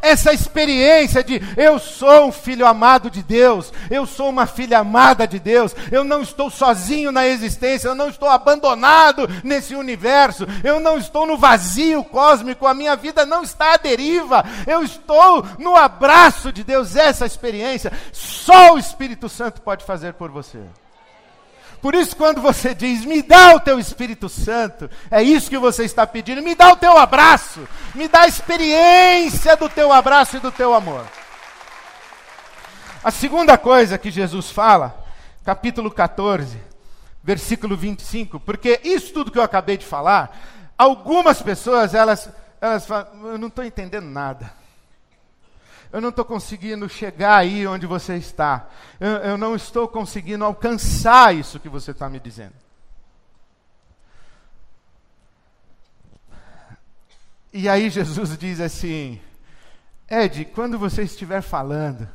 essa 0.00 0.32
experiência 0.32 1.22
de 1.22 1.40
eu 1.56 1.78
sou 1.78 2.28
um 2.28 2.32
filho 2.32 2.66
amado 2.66 3.10
de 3.10 3.22
Deus, 3.22 3.72
eu 3.90 4.06
sou 4.06 4.28
uma 4.28 4.46
filha 4.46 4.78
amada 4.78 5.26
de 5.26 5.38
Deus, 5.38 5.74
eu 5.90 6.04
não 6.04 6.22
estou 6.22 6.50
sozinho 6.50 7.12
na 7.12 7.26
existência, 7.26 7.88
eu 7.88 7.94
não 7.94 8.08
estou 8.08 8.28
abandonado 8.28 9.28
nesse 9.44 9.74
universo, 9.74 10.46
eu 10.64 10.80
não 10.80 10.98
estou 10.98 11.26
no 11.26 11.36
vazio 11.36 12.04
cósmico, 12.04 12.66
a 12.66 12.74
minha 12.74 12.96
vida 12.96 13.26
não 13.26 13.42
está 13.42 13.74
à 13.74 13.76
deriva, 13.76 14.44
eu 14.66 14.82
estou 14.82 15.44
no 15.58 15.76
abraço 15.76 16.52
de 16.52 16.64
Deus. 16.64 16.96
Essa 16.96 17.26
experiência 17.26 17.92
só 18.12 18.74
o 18.74 18.78
Espírito 18.78 19.28
Santo 19.28 19.60
pode 19.60 19.84
fazer 19.84 20.14
por 20.14 20.30
você. 20.30 20.60
Por 21.82 21.96
isso, 21.96 22.14
quando 22.14 22.40
você 22.40 22.76
diz, 22.76 23.04
me 23.04 23.20
dá 23.22 23.56
o 23.56 23.60
teu 23.60 23.76
Espírito 23.76 24.28
Santo, 24.28 24.88
é 25.10 25.20
isso 25.20 25.50
que 25.50 25.58
você 25.58 25.84
está 25.84 26.06
pedindo, 26.06 26.40
me 26.40 26.54
dá 26.54 26.72
o 26.72 26.76
teu 26.76 26.96
abraço, 26.96 27.66
me 27.92 28.06
dá 28.06 28.20
a 28.20 28.28
experiência 28.28 29.56
do 29.56 29.68
teu 29.68 29.92
abraço 29.92 30.36
e 30.36 30.40
do 30.40 30.52
teu 30.52 30.72
amor. 30.72 31.04
A 33.02 33.10
segunda 33.10 33.58
coisa 33.58 33.98
que 33.98 34.12
Jesus 34.12 34.48
fala, 34.48 35.04
capítulo 35.44 35.90
14, 35.90 36.56
versículo 37.20 37.76
25, 37.76 38.38
porque 38.38 38.80
isso 38.84 39.12
tudo 39.12 39.32
que 39.32 39.38
eu 39.38 39.42
acabei 39.42 39.76
de 39.76 39.84
falar, 39.84 40.38
algumas 40.78 41.42
pessoas, 41.42 41.94
elas, 41.94 42.28
elas 42.60 42.86
falam, 42.86 43.26
eu 43.26 43.38
não 43.38 43.48
estou 43.48 43.64
entendendo 43.64 44.06
nada 44.06 44.61
eu 45.92 46.00
não 46.00 46.08
estou 46.08 46.24
conseguindo 46.24 46.88
chegar 46.88 47.36
aí 47.36 47.66
onde 47.66 47.86
você 47.86 48.16
está. 48.16 48.68
Eu, 48.98 49.10
eu 49.10 49.38
não 49.38 49.54
estou 49.54 49.86
conseguindo 49.86 50.44
alcançar 50.44 51.34
isso 51.34 51.60
que 51.60 51.68
você 51.68 51.90
está 51.90 52.08
me 52.08 52.18
dizendo. 52.18 52.54
E 57.52 57.68
aí 57.68 57.90
Jesus 57.90 58.38
diz 58.38 58.58
assim: 58.58 59.20
Ed, 60.10 60.46
quando 60.46 60.78
você 60.78 61.02
estiver 61.02 61.42
falando 61.42 62.08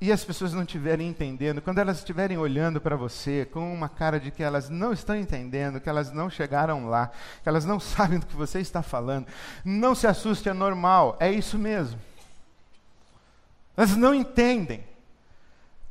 e 0.00 0.10
as 0.10 0.24
pessoas 0.24 0.52
não 0.52 0.62
estiverem 0.62 1.08
entendendo, 1.08 1.62
quando 1.62 1.78
elas 1.78 1.98
estiverem 1.98 2.36
olhando 2.36 2.80
para 2.80 2.96
você 2.96 3.48
com 3.50 3.72
uma 3.72 3.88
cara 3.88 4.18
de 4.18 4.32
que 4.32 4.42
elas 4.42 4.68
não 4.68 4.92
estão 4.92 5.16
entendendo, 5.16 5.80
que 5.80 5.88
elas 5.88 6.12
não 6.12 6.28
chegaram 6.28 6.88
lá, 6.88 7.12
que 7.42 7.48
elas 7.48 7.64
não 7.64 7.78
sabem 7.80 8.18
do 8.18 8.26
que 8.26 8.34
você 8.34 8.58
está 8.58 8.82
falando, 8.82 9.28
não 9.64 9.94
se 9.94 10.08
assuste, 10.08 10.48
é 10.48 10.52
normal, 10.52 11.16
é 11.20 11.30
isso 11.30 11.56
mesmo. 11.56 12.00
Elas 13.76 13.96
não 13.96 14.14
entendem. 14.14 14.84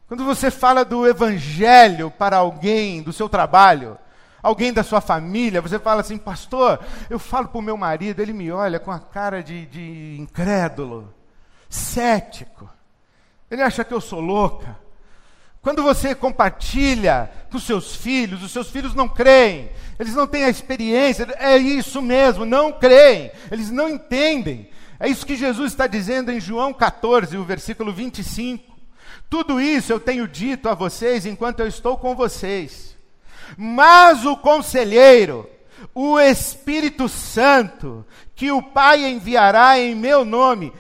Quando 0.08 0.24
você 0.24 0.52
fala 0.52 0.86
do 0.86 1.08
evangelho 1.08 2.12
para 2.12 2.38
alguém 2.38 3.02
do 3.02 3.12
seu 3.12 3.28
trabalho, 3.28 3.98
alguém 4.42 4.72
da 4.72 4.84
sua 4.84 5.02
família, 5.02 5.62
você 5.62 5.80
fala 5.80 6.02
assim, 6.02 6.18
pastor, 6.18 6.80
eu 7.10 7.18
falo 7.18 7.48
para 7.48 7.58
o 7.60 7.64
meu 7.64 7.76
marido, 7.76 8.22
ele 8.22 8.34
me 8.34 8.52
olha 8.52 8.80
com 8.80 8.92
a 8.92 9.00
cara 9.00 9.42
de, 9.42 9.66
de 9.66 10.18
incrédulo, 10.20 11.12
cético. 11.70 12.70
Ele 13.50 13.62
acha 13.62 13.84
que 13.84 13.94
eu 13.94 14.02
sou 14.02 14.20
louca. 14.20 14.78
Quando 15.62 15.82
você 15.82 16.14
compartilha 16.14 17.32
com 17.52 17.58
seus 17.58 17.96
filhos, 17.96 18.44
os 18.44 18.52
seus 18.52 18.70
filhos 18.70 18.94
não 18.94 19.10
creem, 19.10 19.72
eles 19.98 20.14
não 20.14 20.28
têm 20.28 20.44
a 20.44 20.50
experiência, 20.50 21.28
é 21.40 21.58
isso 21.58 22.04
mesmo, 22.04 22.46
não 22.46 22.72
creem, 22.72 23.32
eles 23.52 23.72
não 23.72 23.90
entendem. 23.90 24.70
É 25.00 25.10
isso 25.10 25.26
que 25.26 25.36
Jesus 25.36 25.74
está 25.74 25.88
dizendo 25.88 26.32
em 26.32 26.40
João 26.40 26.74
14, 26.74 27.38
o 27.38 27.44
versículo 27.44 27.92
25. 27.92 28.76
Tudo 29.30 29.60
isso 29.60 29.92
eu 29.92 30.00
tenho 30.00 30.28
dito 30.28 30.70
a 30.70 30.74
vocês 30.74 31.26
enquanto 31.26 31.60
eu 31.60 31.68
estou 31.68 31.98
com 31.98 32.16
vocês. 32.16 32.96
Mas 33.58 34.26
o 34.26 34.38
conselheiro, 34.38 35.50
o 35.94 36.20
Espírito 36.20 37.10
Santo, 37.10 38.06
que 38.36 38.52
o 38.52 38.62
Pai 38.62 39.06
enviará 39.06 39.78
em 39.80 39.94
meu 39.94 40.24
nome, 40.24 40.72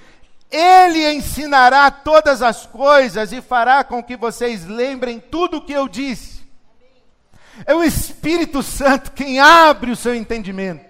ele 0.50 1.12
ensinará 1.14 1.92
todas 1.92 2.42
as 2.42 2.66
coisas 2.66 3.34
e 3.34 3.42
fará 3.42 3.84
com 3.84 4.02
que 4.02 4.16
vocês 4.16 4.66
lembrem 4.66 5.20
tudo 5.20 5.58
o 5.58 5.62
que 5.62 5.74
eu 5.74 5.88
disse. 5.88 6.46
É 7.66 7.76
o 7.76 7.84
Espírito 7.84 8.64
Santo 8.64 9.12
quem 9.12 9.40
abre 9.40 9.92
o 9.92 9.96
seu 9.96 10.16
entendimento 10.16 10.85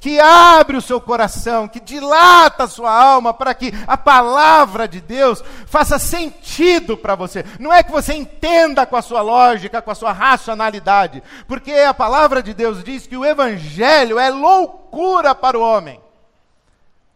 que 0.00 0.20
abre 0.20 0.76
o 0.76 0.82
seu 0.82 1.00
coração, 1.00 1.66
que 1.66 1.80
dilata 1.80 2.64
a 2.64 2.68
sua 2.68 2.90
alma 2.90 3.34
para 3.34 3.52
que 3.54 3.72
a 3.86 3.96
palavra 3.96 4.86
de 4.86 5.00
Deus 5.00 5.42
faça 5.66 5.98
sentido 5.98 6.96
para 6.96 7.14
você. 7.14 7.44
Não 7.58 7.72
é 7.72 7.82
que 7.82 7.90
você 7.90 8.14
entenda 8.14 8.86
com 8.86 8.96
a 8.96 9.02
sua 9.02 9.20
lógica, 9.20 9.82
com 9.82 9.90
a 9.90 9.94
sua 9.94 10.12
racionalidade, 10.12 11.22
porque 11.46 11.72
a 11.72 11.92
palavra 11.92 12.42
de 12.42 12.54
Deus 12.54 12.84
diz 12.84 13.06
que 13.06 13.16
o 13.16 13.24
evangelho 13.24 14.18
é 14.18 14.30
loucura 14.30 15.34
para 15.34 15.58
o 15.58 15.62
homem. 15.62 16.00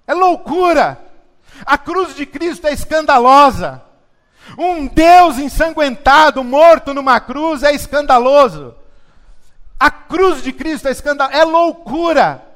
É 0.06 0.14
loucura. 0.14 0.98
A 1.64 1.78
cruz 1.78 2.14
de 2.16 2.26
Cristo 2.26 2.66
é 2.66 2.72
escandalosa. 2.72 3.82
Um 4.58 4.88
Deus 4.88 5.38
ensanguentado, 5.38 6.42
morto 6.42 6.92
numa 6.92 7.20
cruz, 7.20 7.62
é 7.62 7.72
escandaloso. 7.72 8.74
A 9.78 9.90
cruz 9.90 10.42
de 10.42 10.52
Cristo 10.52 10.88
é 10.88 10.90
escandalosa, 10.90 11.36
é 11.36 11.44
loucura. 11.44 12.51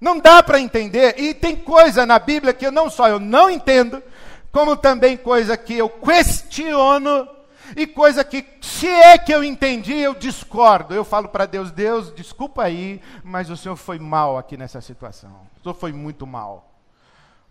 Não 0.00 0.18
dá 0.18 0.42
para 0.42 0.60
entender. 0.60 1.18
E 1.18 1.34
tem 1.34 1.54
coisa 1.54 2.06
na 2.06 2.18
Bíblia 2.18 2.54
que 2.54 2.70
não 2.70 2.88
só 2.88 3.08
eu 3.08 3.20
não 3.20 3.50
entendo, 3.50 4.02
como 4.50 4.76
também 4.76 5.16
coisa 5.16 5.56
que 5.56 5.76
eu 5.76 5.88
questiono 5.88 7.28
e 7.76 7.86
coisa 7.86 8.24
que, 8.24 8.44
se 8.60 8.88
é 8.88 9.18
que 9.18 9.32
eu 9.32 9.44
entendi, 9.44 9.96
eu 9.96 10.14
discordo. 10.14 10.94
Eu 10.94 11.04
falo 11.04 11.28
para 11.28 11.46
Deus: 11.46 11.70
Deus, 11.70 12.12
desculpa 12.12 12.64
aí, 12.64 13.00
mas 13.22 13.50
o 13.50 13.56
Senhor 13.56 13.76
foi 13.76 13.98
mal 13.98 14.38
aqui 14.38 14.56
nessa 14.56 14.80
situação. 14.80 15.30
O 15.58 15.62
Senhor 15.62 15.74
foi 15.74 15.92
muito 15.92 16.26
mal. 16.26 16.68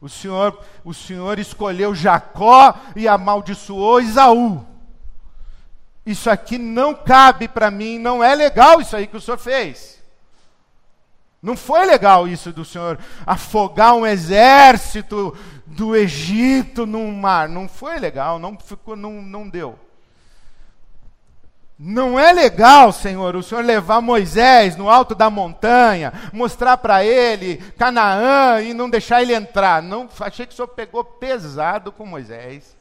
O 0.01 0.07
Senhor, 0.07 0.57
o 0.83 0.93
Senhor 0.93 1.39
escolheu 1.39 1.93
Jacó 1.93 2.73
e 2.95 3.07
amaldiçoou 3.07 4.01
Isaú. 4.01 4.65
Isso 6.05 6.29
aqui 6.29 6.57
não 6.57 6.95
cabe 6.95 7.47
para 7.47 7.69
mim, 7.69 7.99
não 7.99 8.23
é 8.23 8.33
legal 8.33 8.81
isso 8.81 8.95
aí 8.95 9.05
que 9.05 9.17
o 9.17 9.21
Senhor 9.21 9.37
fez. 9.37 9.98
Não 11.41 11.55
foi 11.55 11.85
legal 11.85 12.27
isso 12.27 12.51
do 12.51 12.65
Senhor 12.65 12.99
afogar 13.25 13.95
um 13.95 14.05
exército 14.05 15.35
do 15.65 15.95
Egito 15.95 16.85
num 16.85 17.11
mar. 17.13 17.47
Não 17.47 17.67
foi 17.67 17.97
legal, 17.97 18.37
não 18.37 18.57
ficou, 18.57 18.95
não, 18.95 19.21
não 19.21 19.47
deu. 19.47 19.79
Não 21.81 22.19
é 22.19 22.33
legal, 22.33 22.91
Senhor, 22.91 23.37
o 23.37 23.43
Senhor 23.43 23.63
levar 23.63 24.01
Moisés 24.01 24.75
no 24.75 24.89
alto 24.89 25.15
da 25.15 25.29
montanha, 25.29 26.11
mostrar 26.33 26.75
para 26.75 27.05
ele 27.05 27.55
Canaã 27.77 28.61
e 28.61 28.73
não 28.73 28.89
deixar 28.89 29.21
ele 29.21 29.33
entrar. 29.33 29.81
Não, 29.81 30.09
achei 30.19 30.45
que 30.45 30.51
o 30.51 30.55
Senhor 30.57 30.67
pegou 30.67 31.05
pesado 31.05 31.89
com 31.89 32.05
Moisés. 32.05 32.75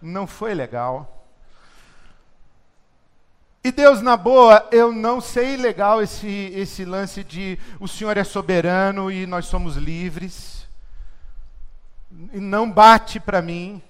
Não 0.00 0.26
foi 0.26 0.54
legal. 0.54 1.17
E 3.62 3.72
Deus, 3.72 4.00
na 4.00 4.16
boa, 4.16 4.66
eu 4.70 4.92
não 4.92 5.20
sei 5.20 5.56
legal 5.56 6.00
esse, 6.00 6.52
esse 6.54 6.84
lance 6.84 7.24
de 7.24 7.58
o 7.80 7.88
Senhor 7.88 8.16
é 8.16 8.24
soberano 8.24 9.10
e 9.10 9.26
nós 9.26 9.46
somos 9.46 9.76
livres. 9.76 10.66
E 12.32 12.38
não 12.38 12.70
bate 12.70 13.18
para 13.18 13.42
mim. 13.42 13.82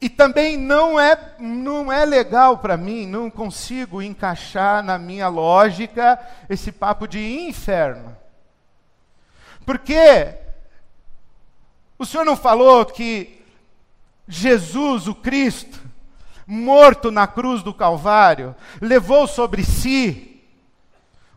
E 0.00 0.10
também 0.10 0.56
não 0.56 1.00
é, 1.00 1.34
não 1.38 1.90
é 1.90 2.04
legal 2.04 2.58
para 2.58 2.76
mim, 2.76 3.06
não 3.06 3.30
consigo 3.30 4.02
encaixar 4.02 4.82
na 4.82 4.98
minha 4.98 5.28
lógica 5.28 6.20
esse 6.48 6.70
papo 6.70 7.06
de 7.06 7.46
inferno. 7.48 8.14
Porque 9.64 10.34
o 11.96 12.04
Senhor 12.04 12.24
não 12.24 12.36
falou 12.36 12.84
que 12.84 13.42
Jesus, 14.28 15.08
o 15.08 15.14
Cristo, 15.14 15.80
morto 16.46 17.10
na 17.10 17.26
cruz 17.26 17.62
do 17.62 17.72
Calvário, 17.72 18.54
levou 18.80 19.26
sobre 19.26 19.64
si 19.64 20.42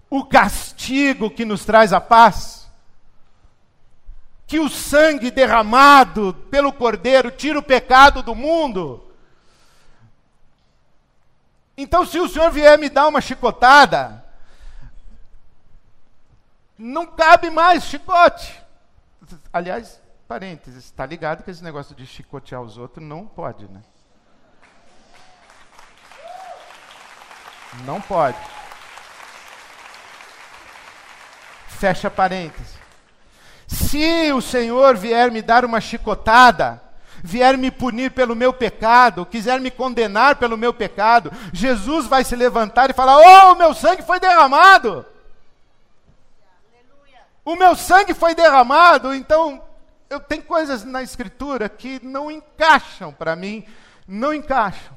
o 0.09 0.25
castigo 0.25 1.29
que 1.29 1.45
nos 1.45 1.65
traz 1.65 1.93
a 1.93 2.01
paz? 2.01 2.57
que 4.47 4.59
o 4.59 4.69
sangue 4.69 5.29
derramado 5.29 6.33
pelo 6.49 6.71
Cordeiro 6.71 7.29
tira 7.29 7.59
o 7.59 7.63
pecado 7.63 8.23
do 8.23 8.33
mundo. 8.33 9.03
Então, 11.75 12.05
se 12.05 12.17
o 12.17 12.29
Senhor 12.29 12.49
vier 12.49 12.79
me 12.79 12.89
dar 12.89 13.07
uma 13.07 13.19
chicotada, 13.19 14.23
não 16.77 17.05
cabe 17.05 17.49
mais 17.49 17.83
chicote. 17.83 18.59
Aliás, 19.51 20.01
parênteses, 20.29 20.85
está 20.85 21.05
ligado 21.05 21.43
que 21.43 21.51
esse 21.51 21.63
negócio 21.63 21.93
de 21.93 22.07
chicotear 22.07 22.61
os 22.61 22.77
outros 22.77 23.05
não 23.05 23.27
pode, 23.27 23.67
né? 23.67 23.83
Não 27.85 28.01
pode. 28.01 28.37
Fecha 31.67 32.09
parênteses. 32.09 32.77
Se 33.67 34.31
o 34.31 34.41
Senhor 34.41 34.95
vier 34.95 35.29
me 35.29 35.41
dar 35.41 35.65
uma 35.65 35.81
chicotada, 35.81 36.81
vier 37.23 37.57
me 37.57 37.69
punir 37.69 38.11
pelo 38.11 38.35
meu 38.35 38.53
pecado, 38.53 39.25
quiser 39.25 39.59
me 39.59 39.69
condenar 39.69 40.37
pelo 40.37 40.57
meu 40.57 40.73
pecado, 40.73 41.31
Jesus 41.51 42.07
vai 42.07 42.23
se 42.23 42.35
levantar 42.35 42.89
e 42.89 42.93
falar: 42.93 43.17
Oh, 43.17 43.51
o 43.53 43.55
meu 43.55 43.73
sangue 43.73 44.01
foi 44.01 44.19
derramado. 44.19 45.05
O 47.43 47.55
meu 47.55 47.75
sangue 47.75 48.13
foi 48.13 48.35
derramado, 48.35 49.13
então 49.13 49.61
eu 50.09 50.19
tenho 50.19 50.43
coisas 50.43 50.83
na 50.83 51.01
Escritura 51.01 51.69
que 51.69 52.03
não 52.03 52.29
encaixam 52.29 53.13
para 53.13 53.35
mim, 53.35 53.65
não 54.07 54.33
encaixam. 54.33 54.96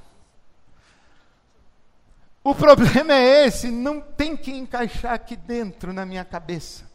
O 2.42 2.54
problema 2.54 3.12
é 3.12 3.46
esse, 3.46 3.70
não 3.70 4.00
tem 4.00 4.36
que 4.36 4.50
encaixar 4.50 5.12
aqui 5.12 5.36
dentro 5.36 5.92
na 5.92 6.06
minha 6.06 6.24
cabeça. 6.24 6.88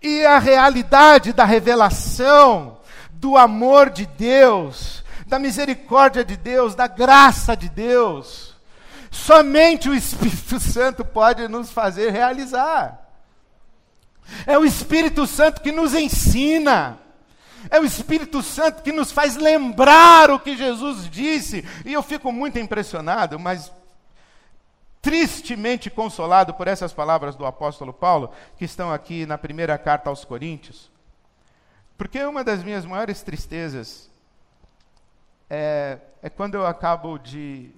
E 0.00 0.24
a 0.24 0.38
realidade 0.38 1.32
da 1.32 1.44
revelação 1.44 2.78
do 3.10 3.36
amor 3.36 3.90
de 3.90 4.06
Deus, 4.06 5.04
da 5.26 5.38
misericórdia 5.38 6.24
de 6.24 6.36
Deus, 6.36 6.74
da 6.74 6.86
graça 6.86 7.56
de 7.56 7.68
Deus, 7.68 8.54
somente 9.10 9.88
o 9.88 9.94
Espírito 9.94 10.58
Santo 10.60 11.04
pode 11.04 11.48
nos 11.48 11.70
fazer 11.70 12.10
realizar. 12.10 13.06
É 14.46 14.58
o 14.58 14.64
Espírito 14.64 15.26
Santo 15.26 15.60
que 15.60 15.72
nos 15.72 15.94
ensina. 15.94 16.98
É 17.70 17.80
o 17.80 17.84
Espírito 17.84 18.42
Santo 18.42 18.82
que 18.82 18.92
nos 18.92 19.10
faz 19.10 19.36
lembrar 19.36 20.30
o 20.30 20.38
que 20.38 20.56
Jesus 20.56 21.08
disse. 21.08 21.64
E 21.84 21.92
eu 21.92 22.02
fico 22.02 22.30
muito 22.32 22.58
impressionado, 22.58 23.38
mas 23.38 23.72
tristemente 25.00 25.88
consolado 25.88 26.54
por 26.54 26.66
essas 26.66 26.92
palavras 26.92 27.36
do 27.36 27.46
apóstolo 27.46 27.92
Paulo, 27.92 28.32
que 28.56 28.64
estão 28.64 28.92
aqui 28.92 29.24
na 29.24 29.38
primeira 29.38 29.78
carta 29.78 30.10
aos 30.10 30.24
Coríntios. 30.24 30.90
Porque 31.96 32.22
uma 32.24 32.42
das 32.42 32.62
minhas 32.62 32.84
maiores 32.84 33.22
tristezas 33.22 34.10
é, 35.48 35.98
é 36.22 36.28
quando 36.28 36.56
eu 36.56 36.66
acabo 36.66 37.18
de, 37.18 37.70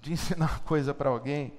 de 0.00 0.12
ensinar 0.12 0.46
uma 0.46 0.58
coisa 0.60 0.92
para 0.92 1.10
alguém 1.10 1.52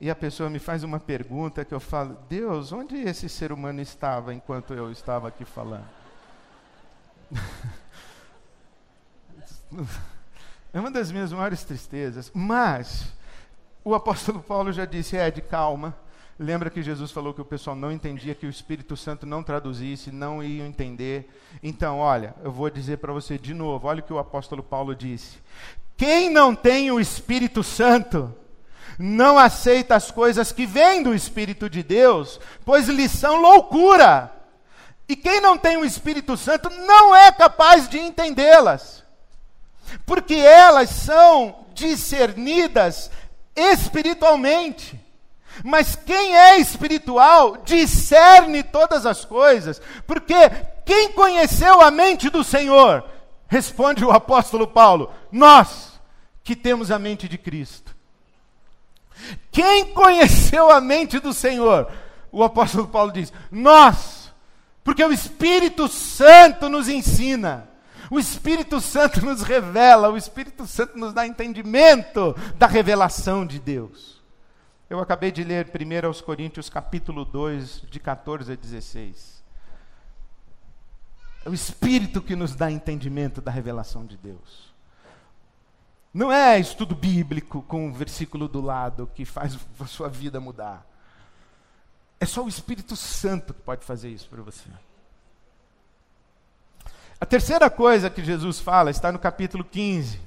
e 0.00 0.10
a 0.10 0.16
pessoa 0.16 0.50
me 0.50 0.58
faz 0.58 0.82
uma 0.82 0.98
pergunta 0.98 1.64
que 1.64 1.72
eu 1.72 1.78
falo: 1.78 2.16
Deus, 2.28 2.72
onde 2.72 2.96
esse 2.96 3.28
ser 3.28 3.52
humano 3.52 3.80
estava 3.80 4.34
enquanto 4.34 4.74
eu 4.74 4.90
estava 4.90 5.28
aqui 5.28 5.44
falando? 5.44 6.01
É 10.72 10.80
uma 10.80 10.90
das 10.90 11.10
minhas 11.10 11.32
maiores 11.32 11.64
tristezas, 11.64 12.30
mas 12.34 13.06
o 13.84 13.94
apóstolo 13.94 14.40
Paulo 14.40 14.72
já 14.72 14.84
disse: 14.84 15.16
é, 15.16 15.30
de 15.30 15.40
calma. 15.40 15.96
Lembra 16.38 16.70
que 16.70 16.82
Jesus 16.82 17.10
falou 17.10 17.34
que 17.34 17.40
o 17.40 17.44
pessoal 17.44 17.76
não 17.76 17.92
entendia, 17.92 18.34
que 18.34 18.46
o 18.46 18.50
Espírito 18.50 18.96
Santo 18.96 19.26
não 19.26 19.42
traduzisse, 19.42 20.10
não 20.10 20.42
iam 20.42 20.66
entender. 20.66 21.28
Então, 21.62 21.98
olha, 21.98 22.34
eu 22.42 22.50
vou 22.50 22.68
dizer 22.70 22.98
para 22.98 23.12
você 23.12 23.38
de 23.38 23.54
novo: 23.54 23.86
olha 23.86 24.00
o 24.00 24.02
que 24.02 24.12
o 24.12 24.18
apóstolo 24.18 24.62
Paulo 24.62 24.94
disse. 24.94 25.38
Quem 25.96 26.30
não 26.30 26.54
tem 26.54 26.90
o 26.90 26.98
Espírito 26.98 27.62
Santo, 27.62 28.34
não 28.98 29.38
aceita 29.38 29.94
as 29.94 30.10
coisas 30.10 30.52
que 30.52 30.66
vêm 30.66 31.02
do 31.02 31.14
Espírito 31.14 31.68
de 31.68 31.82
Deus, 31.82 32.40
pois 32.64 32.88
lhes 32.88 33.12
são 33.12 33.40
loucura. 33.40 34.41
E 35.12 35.16
quem 35.16 35.42
não 35.42 35.58
tem 35.58 35.76
o 35.76 35.84
Espírito 35.84 36.38
Santo 36.38 36.70
não 36.70 37.14
é 37.14 37.30
capaz 37.30 37.86
de 37.86 37.98
entendê-las, 37.98 39.04
porque 40.06 40.32
elas 40.36 40.88
são 40.88 41.66
discernidas 41.74 43.10
espiritualmente. 43.54 44.98
Mas 45.62 45.94
quem 45.94 46.34
é 46.34 46.56
espiritual 46.56 47.58
discerne 47.58 48.62
todas 48.62 49.04
as 49.04 49.22
coisas, 49.22 49.82
porque 50.06 50.48
quem 50.86 51.12
conheceu 51.12 51.82
a 51.82 51.90
mente 51.90 52.30
do 52.30 52.42
Senhor? 52.42 53.04
Responde 53.48 54.06
o 54.06 54.10
apóstolo 54.10 54.66
Paulo: 54.66 55.12
Nós 55.30 55.92
que 56.42 56.56
temos 56.56 56.90
a 56.90 56.98
mente 56.98 57.28
de 57.28 57.36
Cristo. 57.36 57.94
Quem 59.50 59.92
conheceu 59.92 60.70
a 60.70 60.80
mente 60.80 61.20
do 61.20 61.34
Senhor? 61.34 61.92
O 62.32 62.42
apóstolo 62.42 62.88
Paulo 62.88 63.12
diz: 63.12 63.30
Nós, 63.50 64.21
porque 64.84 65.04
o 65.04 65.12
Espírito 65.12 65.88
Santo 65.88 66.68
nos 66.68 66.88
ensina. 66.88 67.68
O 68.10 68.18
Espírito 68.18 68.80
Santo 68.80 69.24
nos 69.24 69.42
revela, 69.42 70.10
o 70.10 70.16
Espírito 70.16 70.66
Santo 70.66 70.98
nos 70.98 71.14
dá 71.14 71.26
entendimento 71.26 72.36
da 72.58 72.66
revelação 72.66 73.46
de 73.46 73.58
Deus. 73.58 74.20
Eu 74.90 75.00
acabei 75.00 75.32
de 75.32 75.42
ler 75.42 75.66
1 75.66 76.06
aos 76.06 76.20
Coríntios 76.20 76.68
capítulo 76.68 77.24
2, 77.24 77.84
de 77.90 77.98
14 77.98 78.52
a 78.52 78.54
16. 78.54 79.42
É 81.46 81.48
o 81.48 81.54
Espírito 81.54 82.20
que 82.20 82.36
nos 82.36 82.54
dá 82.54 82.70
entendimento 82.70 83.40
da 83.40 83.50
revelação 83.50 84.04
de 84.04 84.18
Deus. 84.18 84.72
Não 86.12 86.30
é 86.30 86.58
estudo 86.60 86.94
bíblico 86.94 87.62
com 87.62 87.86
um 87.86 87.92
versículo 87.92 88.46
do 88.46 88.60
lado 88.60 89.10
que 89.14 89.24
faz 89.24 89.58
a 89.80 89.86
sua 89.86 90.10
vida 90.10 90.38
mudar. 90.38 90.86
É 92.22 92.24
só 92.24 92.44
o 92.44 92.48
Espírito 92.48 92.94
Santo 92.94 93.52
que 93.52 93.62
pode 93.62 93.84
fazer 93.84 94.08
isso 94.08 94.28
para 94.28 94.40
você. 94.40 94.68
A 97.20 97.26
terceira 97.26 97.68
coisa 97.68 98.08
que 98.08 98.24
Jesus 98.24 98.60
fala 98.60 98.92
está 98.92 99.10
no 99.10 99.18
capítulo 99.18 99.64
15. 99.64 100.20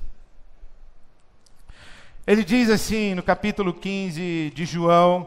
Ele 2.28 2.44
diz 2.44 2.70
assim, 2.70 3.16
no 3.16 3.24
capítulo 3.24 3.74
15 3.74 4.52
de 4.54 4.66
João, 4.66 5.26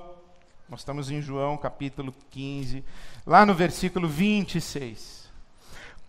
nós 0.68 0.81
estamos 0.81 1.11
em 1.11 1.22
João, 1.22 1.57
capítulo 1.57 2.14
15, 2.31 2.85
lá 3.26 3.46
no 3.46 3.54
versículo 3.54 4.07
26. 4.07 5.26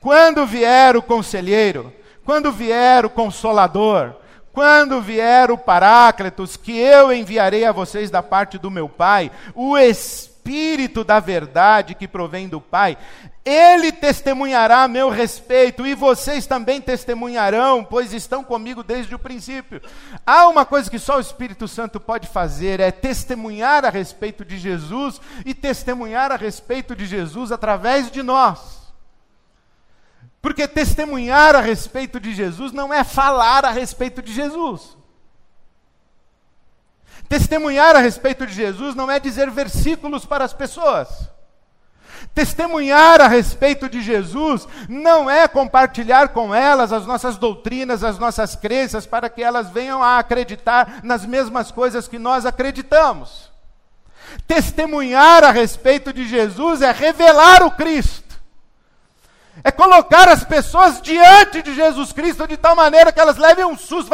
Quando 0.02 0.46
vier 0.46 0.98
o 0.98 1.02
conselheiro, 1.02 1.94
quando 2.26 2.52
vier 2.52 3.06
o 3.06 3.10
consolador, 3.10 4.14
quando 4.52 5.02
vier 5.02 5.52
o 5.52 5.58
Paráclitos, 5.58 6.58
que 6.58 6.78
eu 6.78 7.14
enviarei 7.14 7.64
a 7.64 7.72
vocês 7.72 8.12
da 8.12 8.22
parte 8.22 8.58
do 8.58 8.70
meu 8.70 8.90
Pai, 8.90 9.32
o 9.56 9.78
Espírito 9.78 10.29
da 11.04 11.20
verdade 11.20 11.96
que 11.96 12.08
provém 12.08 12.48
do 12.48 12.60
Pai, 12.60 12.98
ele 13.46 13.92
testemunhará 13.92 14.84
a 14.84 14.88
meu 14.88 15.10
respeito 15.10 15.88
e 15.88 15.96
vocês 15.96 16.46
também 16.46 16.82
testemunharão, 16.82 17.84
pois 17.84 18.14
estão 18.14 18.44
comigo 18.44 18.84
desde 18.84 19.16
o 19.16 19.20
princípio. 19.20 19.82
Há 20.26 20.48
uma 20.48 20.66
coisa 20.66 20.90
que 20.90 21.00
só 21.00 21.18
o 21.18 21.22
Espírito 21.22 21.68
Santo 21.68 22.00
pode 22.00 22.28
fazer: 22.28 22.80
é 22.80 22.92
testemunhar 22.92 23.86
a 23.86 23.90
respeito 23.90 24.46
de 24.46 24.58
Jesus 24.58 25.20
e 25.46 25.54
testemunhar 25.54 26.32
a 26.32 26.36
respeito 26.36 26.96
de 26.96 27.06
Jesus 27.06 27.52
através 27.52 28.12
de 28.12 28.22
nós. 28.22 28.80
Porque 30.42 30.68
testemunhar 30.68 31.56
a 31.56 31.62
respeito 31.62 32.20
de 32.20 32.34
Jesus 32.34 32.72
não 32.72 32.94
é 32.94 33.04
falar 33.04 33.66
a 33.66 33.72
respeito 33.72 34.22
de 34.22 34.34
Jesus. 34.34 34.99
Testemunhar 37.30 37.96
a 37.96 38.00
respeito 38.00 38.48
de 38.48 38.54
Jesus 38.54 38.96
não 38.96 39.10
é 39.10 39.20
dizer 39.20 39.52
versículos 39.52 40.26
para 40.26 40.44
as 40.44 40.52
pessoas. 40.52 41.30
Testemunhar 42.34 43.22
a 43.22 43.28
respeito 43.28 43.88
de 43.88 44.02
Jesus 44.02 44.68
não 44.88 45.30
é 45.30 45.48
compartilhar 45.48 46.30
com 46.30 46.54
elas 46.54 46.92
as 46.92 47.06
nossas 47.06 47.38
doutrinas, 47.38 48.04
as 48.04 48.18
nossas 48.18 48.56
crenças, 48.56 49.06
para 49.06 49.30
que 49.30 49.44
elas 49.44 49.70
venham 49.70 50.04
a 50.04 50.18
acreditar 50.18 51.02
nas 51.04 51.24
mesmas 51.24 51.72
coisas 51.72 52.08
que 52.08 52.18
nós 52.18 52.48
acreditamos. 52.48 53.52
Testemunhar 54.48 55.44
a 55.44 55.52
respeito 55.52 56.12
de 56.12 56.28
Jesus 56.28 56.82
é 56.82 56.92
revelar 56.92 57.64
o 57.64 57.72
Cristo, 57.72 58.40
é 59.64 59.72
colocar 59.72 60.28
as 60.30 60.44
pessoas 60.44 61.02
diante 61.02 61.62
de 61.62 61.76
Jesus 61.76 62.12
Cristo 62.12 62.48
de 62.48 62.58
tal 62.58 62.76
maneira 62.76 63.12
que 63.12 63.20
elas 63.20 63.38
levem 63.38 63.66
um 63.66 63.78
susto. 63.78 64.12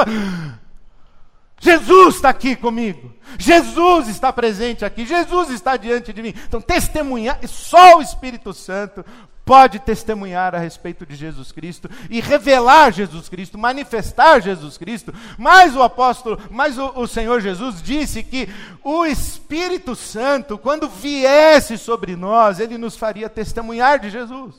Jesus 1.59 2.15
está 2.15 2.29
aqui 2.29 2.55
comigo. 2.55 3.13
Jesus 3.37 4.07
está 4.07 4.31
presente 4.31 4.83
aqui. 4.85 5.05
Jesus 5.05 5.49
está 5.49 5.77
diante 5.77 6.11
de 6.11 6.21
mim. 6.21 6.33
Então, 6.47 6.61
testemunhar, 6.61 7.39
só 7.47 7.97
o 7.97 8.01
Espírito 8.01 8.53
Santo 8.53 9.05
pode 9.45 9.77
testemunhar 9.77 10.55
a 10.55 10.57
respeito 10.57 11.05
de 11.05 11.15
Jesus 11.15 11.51
Cristo 11.51 11.89
e 12.09 12.19
revelar 12.19 12.91
Jesus 12.91 13.29
Cristo, 13.29 13.57
manifestar 13.57 14.41
Jesus 14.41 14.77
Cristo. 14.77 15.13
Mas 15.37 15.75
o 15.75 15.83
apóstolo, 15.83 16.39
mas 16.49 16.77
o, 16.77 16.91
o 16.95 17.07
Senhor 17.07 17.39
Jesus 17.39 17.81
disse 17.81 18.23
que 18.23 18.49
o 18.83 19.05
Espírito 19.05 19.95
Santo, 19.95 20.57
quando 20.57 20.89
viesse 20.89 21.77
sobre 21.77 22.15
nós, 22.15 22.59
ele 22.59 22.77
nos 22.77 22.97
faria 22.97 23.29
testemunhar 23.29 23.99
de 23.99 24.09
Jesus. 24.09 24.55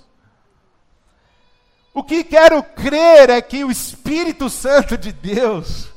O 1.93 2.05
que 2.05 2.23
quero 2.23 2.63
crer 2.63 3.31
é 3.31 3.43
que 3.43 3.65
o 3.65 3.71
Espírito 3.71 4.49
Santo 4.49 4.97
de 4.97 5.13
Deus 5.13 5.96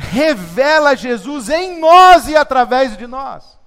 revela 0.00 0.96
Jesus 0.96 1.50
em 1.50 1.78
nós 1.78 2.26
e 2.26 2.34
através 2.34 2.96
de 2.96 3.06
nós. 3.06 3.58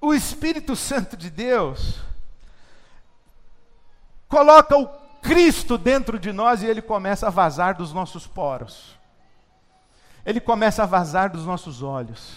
O 0.00 0.12
Espírito 0.12 0.76
Santo 0.76 1.16
de 1.16 1.30
Deus 1.30 1.98
coloca 4.28 4.76
o 4.76 4.86
Cristo 5.22 5.78
dentro 5.78 6.18
de 6.18 6.32
nós 6.32 6.62
e 6.62 6.66
ele 6.66 6.82
começa 6.82 7.26
a 7.26 7.30
vazar 7.30 7.74
dos 7.74 7.92
nossos 7.92 8.26
poros. 8.26 8.94
Ele 10.24 10.40
começa 10.40 10.82
a 10.82 10.86
vazar 10.86 11.30
dos 11.30 11.46
nossos 11.46 11.82
olhos. 11.82 12.34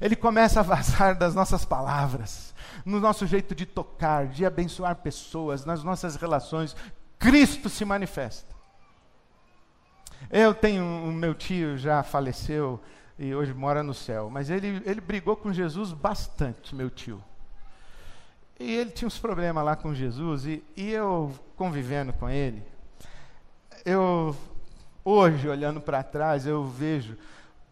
Ele 0.00 0.16
começa 0.16 0.60
a 0.60 0.62
vazar 0.62 1.16
das 1.18 1.34
nossas 1.34 1.64
palavras, 1.64 2.54
no 2.84 2.98
nosso 2.98 3.26
jeito 3.26 3.54
de 3.54 3.66
tocar, 3.66 4.28
de 4.28 4.46
abençoar 4.46 4.96
pessoas, 4.96 5.64
nas 5.64 5.84
nossas 5.84 6.16
relações. 6.16 6.74
Cristo 7.18 7.68
se 7.68 7.84
manifesta. 7.84 8.59
Eu 10.30 10.54
tenho 10.54 10.84
um 10.84 11.12
meu 11.12 11.34
tio 11.34 11.76
já 11.76 12.04
faleceu 12.04 12.80
e 13.18 13.34
hoje 13.34 13.52
mora 13.52 13.82
no 13.82 13.92
céu, 13.92 14.30
mas 14.30 14.48
ele, 14.48 14.80
ele 14.86 15.00
brigou 15.00 15.34
com 15.34 15.52
Jesus 15.52 15.92
bastante, 15.92 16.72
meu 16.72 16.88
tio. 16.88 17.22
E 18.58 18.76
ele 18.76 18.90
tinha 18.90 19.08
uns 19.08 19.18
problemas 19.18 19.64
lá 19.64 19.74
com 19.74 19.92
Jesus 19.92 20.46
e, 20.46 20.62
e 20.76 20.90
eu 20.90 21.34
convivendo 21.56 22.12
com 22.12 22.30
ele, 22.30 22.62
eu 23.84 24.36
hoje 25.04 25.48
olhando 25.48 25.80
para 25.80 26.02
trás 26.02 26.46
eu 26.46 26.64
vejo 26.64 27.16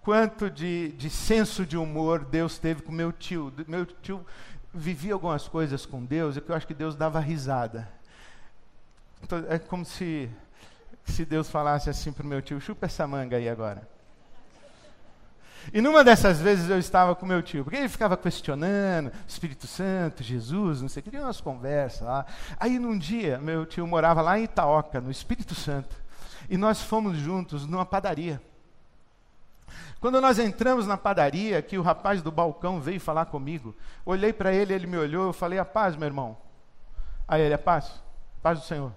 quanto 0.02 0.50
de, 0.50 0.88
de 0.92 1.08
senso 1.08 1.64
de 1.64 1.76
humor 1.76 2.24
Deus 2.24 2.58
teve 2.58 2.82
com 2.82 2.90
meu 2.90 3.12
tio. 3.12 3.52
Meu 3.68 3.86
tio 3.86 4.26
vivia 4.74 5.12
algumas 5.12 5.46
coisas 5.46 5.86
com 5.86 6.04
Deus 6.04 6.36
e 6.36 6.40
que 6.40 6.50
eu 6.50 6.56
acho 6.56 6.66
que 6.66 6.74
Deus 6.74 6.96
dava 6.96 7.20
risada. 7.20 7.88
Então, 9.22 9.44
é 9.48 9.58
como 9.58 9.84
se 9.84 10.28
se 11.12 11.24
Deus 11.24 11.50
falasse 11.50 11.90
assim 11.90 12.12
para 12.12 12.24
o 12.24 12.26
meu 12.26 12.42
tio: 12.42 12.60
chupa 12.60 12.86
essa 12.86 13.06
manga 13.06 13.36
aí 13.36 13.48
agora. 13.48 13.88
E 15.72 15.80
numa 15.80 16.02
dessas 16.02 16.40
vezes 16.40 16.70
eu 16.70 16.78
estava 16.78 17.14
com 17.14 17.26
meu 17.26 17.42
tio, 17.42 17.64
porque 17.64 17.76
ele 17.76 17.88
ficava 17.88 18.16
questionando, 18.16 19.12
Espírito 19.26 19.66
Santo, 19.66 20.22
Jesus, 20.22 20.80
não 20.80 20.88
sei 20.88 21.00
o 21.00 21.04
que, 21.04 21.10
tinha 21.10 21.22
umas 21.22 21.40
conversas 21.40 22.02
lá. 22.02 22.24
Aí 22.58 22.78
num 22.78 22.96
dia, 22.96 23.38
meu 23.38 23.66
tio 23.66 23.86
morava 23.86 24.22
lá 24.22 24.38
em 24.38 24.44
Itaoca, 24.44 25.00
no 25.00 25.10
Espírito 25.10 25.54
Santo, 25.54 25.94
e 26.48 26.56
nós 26.56 26.80
fomos 26.80 27.18
juntos 27.18 27.66
numa 27.66 27.84
padaria. 27.84 28.40
Quando 30.00 30.20
nós 30.20 30.38
entramos 30.38 30.86
na 30.86 30.96
padaria, 30.96 31.60
que 31.60 31.76
o 31.76 31.82
rapaz 31.82 32.22
do 32.22 32.30
balcão 32.30 32.80
veio 32.80 33.00
falar 33.00 33.26
comigo, 33.26 33.74
olhei 34.06 34.32
para 34.32 34.52
ele, 34.52 34.72
ele 34.72 34.86
me 34.86 34.96
olhou, 34.96 35.26
eu 35.26 35.32
falei, 35.32 35.58
a 35.58 35.64
paz, 35.64 35.96
meu 35.96 36.06
irmão. 36.06 36.36
Aí 37.26 37.42
ele, 37.42 37.54
a 37.54 37.58
paz, 37.58 37.92
paz 38.40 38.60
do 38.60 38.64
Senhor. 38.64 38.92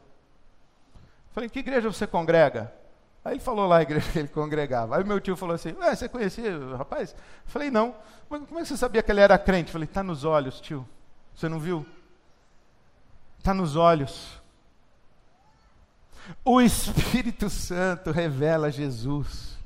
Falei, 1.34 1.50
que 1.50 1.60
igreja 1.60 1.92
você 1.92 2.06
congrega? 2.06 2.72
Aí 3.24 3.34
ele 3.34 3.40
falou 3.40 3.68
lá 3.68 3.78
a 3.78 3.82
igreja 3.84 4.12
que 4.12 4.20
ele 4.20 4.28
congregava. 4.28 4.98
Aí 4.98 5.04
meu 5.04 5.20
tio 5.20 5.36
falou 5.36 5.54
assim: 5.54 5.74
Ué, 5.80 5.96
você 5.96 6.10
conhecia 6.10 6.58
o 6.58 6.76
rapaz? 6.76 7.16
Falei, 7.46 7.70
não. 7.70 7.96
Mas 8.30 8.48
como 8.48 8.60
é 8.60 8.64
que 8.64 8.68
você 8.68 8.78
sabia 8.78 9.04
que 9.04 9.12
ele 9.12 9.20
era 9.20 9.38
crente? 9.38 9.72
Falei, 9.72 9.88
está 9.88 10.02
nos 10.02 10.24
olhos, 10.24 10.60
tio. 10.60 10.88
Você 11.36 11.48
não 11.48 11.60
viu? 11.60 11.86
Está 13.38 13.54
nos 13.54 13.76
olhos. 13.76 14.42
O 16.44 16.62
Espírito 16.62 17.50
Santo 17.50 18.12
revela 18.12 18.72
Jesus 18.72 19.58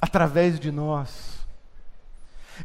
através 0.00 0.58
de 0.58 0.70
nós. 0.72 1.33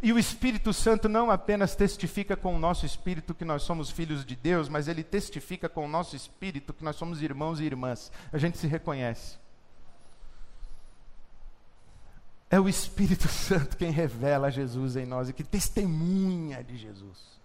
E 0.02 0.14
o 0.14 0.20
Espírito 0.20 0.74
Santo 0.74 1.10
não 1.10 1.32
apenas 1.32 1.76
testifica 1.76 2.36
com 2.36 2.56
o 2.56 2.60
nosso 2.60 2.86
espírito 2.86 3.34
que 3.34 3.46
nós 3.46 3.64
somos 3.64 3.90
filhos 3.90 4.26
de 4.26 4.36
Deus, 4.36 4.70
mas 4.70 4.88
ele 4.88 5.04
testifica 5.04 5.68
com 5.68 5.86
o 5.86 5.88
nosso 5.88 6.16
espírito 6.16 6.74
que 6.74 6.84
nós 6.84 6.96
somos 6.96 7.22
irmãos 7.22 7.60
e 7.60 7.66
irmãs. 7.66 8.12
A 8.32 8.38
gente 8.38 8.58
se 8.58 8.68
reconhece. 8.68 9.38
É 12.50 12.60
o 12.60 12.68
Espírito 12.68 13.28
Santo 13.30 13.78
quem 13.78 13.92
revela 13.92 14.50
Jesus 14.50 14.96
em 14.96 15.06
nós 15.06 15.30
e 15.30 15.34
que 15.34 15.44
testemunha 15.44 16.64
de 16.64 16.78
Jesus. 16.78 17.40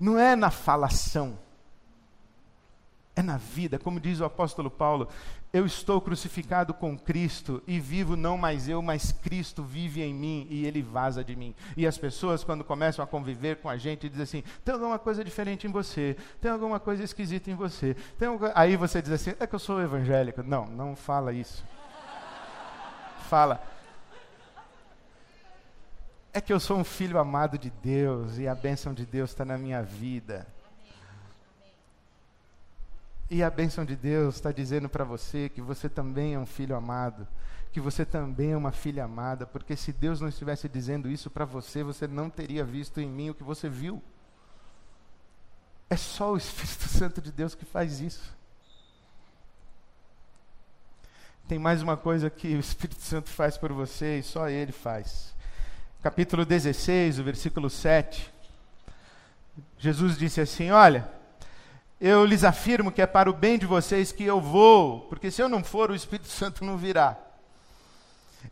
Não 0.00 0.18
é 0.18 0.34
na 0.34 0.50
falação, 0.50 1.38
é 3.14 3.22
na 3.22 3.36
vida, 3.36 3.78
como 3.78 4.00
diz 4.00 4.20
o 4.20 4.24
apóstolo 4.24 4.70
Paulo: 4.70 5.08
eu 5.52 5.66
estou 5.66 6.00
crucificado 6.00 6.72
com 6.72 6.98
Cristo 6.98 7.62
e 7.66 7.78
vivo 7.78 8.16
não 8.16 8.38
mais 8.38 8.68
eu, 8.68 8.80
mas 8.80 9.12
Cristo 9.12 9.62
vive 9.62 10.02
em 10.02 10.14
mim 10.14 10.46
e 10.48 10.64
ele 10.64 10.80
vaza 10.80 11.22
de 11.22 11.36
mim. 11.36 11.54
E 11.76 11.86
as 11.86 11.98
pessoas, 11.98 12.42
quando 12.42 12.64
começam 12.64 13.04
a 13.04 13.06
conviver 13.06 13.56
com 13.56 13.68
a 13.68 13.76
gente, 13.76 14.08
dizem 14.08 14.22
assim: 14.22 14.44
tem 14.64 14.72
alguma 14.72 14.98
coisa 14.98 15.22
diferente 15.22 15.66
em 15.66 15.70
você, 15.70 16.16
tem 16.40 16.50
alguma 16.50 16.80
coisa 16.80 17.04
esquisita 17.04 17.50
em 17.50 17.54
você. 17.54 17.94
Alguma... 18.20 18.52
Aí 18.54 18.76
você 18.76 19.02
diz 19.02 19.12
assim: 19.12 19.34
é 19.38 19.46
que 19.46 19.54
eu 19.54 19.58
sou 19.58 19.82
evangélico. 19.82 20.42
Não, 20.42 20.64
não 20.66 20.96
fala 20.96 21.34
isso. 21.34 21.62
Fala. 23.28 23.62
É 26.32 26.40
que 26.40 26.50
eu 26.50 26.58
sou 26.58 26.78
um 26.78 26.84
filho 26.84 27.18
amado 27.18 27.58
de 27.58 27.68
Deus 27.68 28.38
e 28.38 28.48
a 28.48 28.54
bênção 28.54 28.94
de 28.94 29.04
Deus 29.04 29.30
está 29.30 29.44
na 29.44 29.58
minha 29.58 29.82
vida. 29.82 30.46
E 33.32 33.42
a 33.42 33.48
bênção 33.48 33.82
de 33.82 33.96
Deus 33.96 34.34
está 34.34 34.52
dizendo 34.52 34.90
para 34.90 35.04
você 35.04 35.48
que 35.48 35.62
você 35.62 35.88
também 35.88 36.34
é 36.34 36.38
um 36.38 36.44
filho 36.44 36.76
amado, 36.76 37.26
que 37.72 37.80
você 37.80 38.04
também 38.04 38.52
é 38.52 38.56
uma 38.58 38.72
filha 38.72 39.04
amada, 39.04 39.46
porque 39.46 39.74
se 39.74 39.90
Deus 39.90 40.20
não 40.20 40.28
estivesse 40.28 40.68
dizendo 40.68 41.08
isso 41.08 41.30
para 41.30 41.46
você, 41.46 41.82
você 41.82 42.06
não 42.06 42.28
teria 42.28 42.62
visto 42.62 43.00
em 43.00 43.08
mim 43.08 43.30
o 43.30 43.34
que 43.34 43.42
você 43.42 43.70
viu. 43.70 44.02
É 45.88 45.96
só 45.96 46.34
o 46.34 46.36
Espírito 46.36 46.86
Santo 46.92 47.22
de 47.22 47.32
Deus 47.32 47.54
que 47.54 47.64
faz 47.64 48.00
isso. 48.00 48.36
Tem 51.48 51.58
mais 51.58 51.80
uma 51.80 51.96
coisa 51.96 52.28
que 52.28 52.54
o 52.54 52.60
Espírito 52.60 53.00
Santo 53.00 53.30
faz 53.30 53.56
por 53.56 53.72
você 53.72 54.18
e 54.18 54.22
só 54.22 54.50
Ele 54.50 54.72
faz. 54.72 55.34
Capítulo 56.02 56.44
16, 56.44 57.18
o 57.18 57.24
versículo 57.24 57.70
7. 57.70 58.30
Jesus 59.78 60.18
disse 60.18 60.38
assim: 60.38 60.70
Olha 60.70 61.21
eu 62.04 62.24
lhes 62.24 62.42
afirmo 62.42 62.90
que 62.90 63.00
é 63.00 63.06
para 63.06 63.30
o 63.30 63.32
bem 63.32 63.56
de 63.56 63.64
vocês 63.64 64.10
que 64.10 64.24
eu 64.24 64.40
vou, 64.40 65.02
porque 65.02 65.30
se 65.30 65.40
eu 65.40 65.48
não 65.48 65.62
for, 65.62 65.88
o 65.88 65.94
Espírito 65.94 66.26
Santo 66.34 66.64
não 66.64 66.76
virá. 66.76 67.16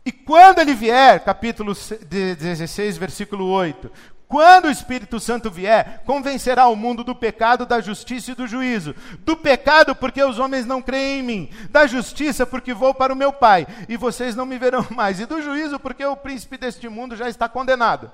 E 0.05 0.11
quando 0.11 0.59
ele 0.59 0.73
vier, 0.73 1.19
capítulo 1.19 1.73
16, 1.75 2.97
versículo 2.97 3.45
8: 3.45 3.91
quando 4.25 4.65
o 4.69 4.71
Espírito 4.71 5.19
Santo 5.19 5.51
vier, 5.51 6.01
convencerá 6.05 6.69
o 6.69 6.77
mundo 6.77 7.03
do 7.03 7.13
pecado, 7.13 7.65
da 7.65 7.81
justiça 7.81 8.31
e 8.31 8.35
do 8.35 8.47
juízo. 8.47 8.95
Do 9.19 9.35
pecado, 9.35 9.93
porque 9.93 10.23
os 10.23 10.39
homens 10.39 10.65
não 10.65 10.81
creem 10.81 11.19
em 11.19 11.23
mim. 11.23 11.49
Da 11.69 11.85
justiça, 11.85 12.45
porque 12.45 12.73
vou 12.73 12.93
para 12.93 13.11
o 13.11 13.17
meu 13.17 13.33
Pai, 13.33 13.67
e 13.89 13.97
vocês 13.97 14.33
não 14.33 14.45
me 14.45 14.57
verão 14.57 14.87
mais. 14.95 15.19
E 15.19 15.25
do 15.25 15.41
juízo, 15.41 15.77
porque 15.77 16.05
o 16.05 16.15
príncipe 16.15 16.57
deste 16.57 16.87
mundo 16.87 17.17
já 17.17 17.27
está 17.27 17.49
condenado. 17.49 18.09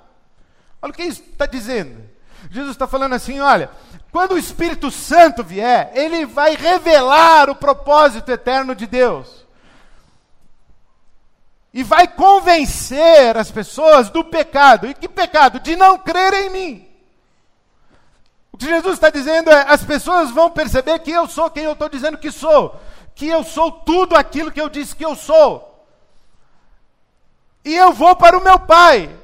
Olha 0.81 0.89
o 0.89 0.95
que 0.95 1.03
isso 1.03 1.21
está 1.21 1.45
dizendo. 1.45 2.16
Jesus 2.49 2.71
está 2.71 2.87
falando 2.87 3.13
assim: 3.13 3.39
olha, 3.39 3.69
quando 4.11 4.33
o 4.33 4.37
Espírito 4.37 4.89
Santo 4.89 5.43
vier, 5.43 5.91
ele 5.93 6.25
vai 6.25 6.55
revelar 6.55 7.49
o 7.49 7.55
propósito 7.55 8.31
eterno 8.31 8.73
de 8.73 8.87
Deus. 8.87 9.45
E 11.73 11.83
vai 11.83 12.07
convencer 12.07 13.37
as 13.37 13.51
pessoas 13.51 14.09
do 14.09 14.23
pecado. 14.23 14.87
E 14.87 14.93
que 14.93 15.07
pecado? 15.07 15.59
De 15.59 15.75
não 15.75 15.97
crer 15.97 16.33
em 16.33 16.49
mim. 16.49 16.87
O 18.51 18.57
que 18.57 18.65
Jesus 18.65 18.95
está 18.95 19.11
dizendo 19.11 19.51
é: 19.51 19.65
as 19.67 19.83
pessoas 19.83 20.31
vão 20.31 20.49
perceber 20.49 20.97
que 20.99 21.11
eu 21.11 21.27
sou 21.27 21.49
quem 21.49 21.65
eu 21.65 21.73
estou 21.73 21.87
dizendo 21.87 22.17
que 22.17 22.31
sou, 22.31 22.79
que 23.13 23.27
eu 23.27 23.43
sou 23.43 23.71
tudo 23.71 24.15
aquilo 24.15 24.51
que 24.51 24.59
eu 24.59 24.69
disse 24.69 24.95
que 24.95 25.05
eu 25.05 25.15
sou. 25.15 25.85
E 27.63 27.75
eu 27.75 27.91
vou 27.93 28.15
para 28.15 28.37
o 28.37 28.43
meu 28.43 28.57
Pai, 28.57 29.15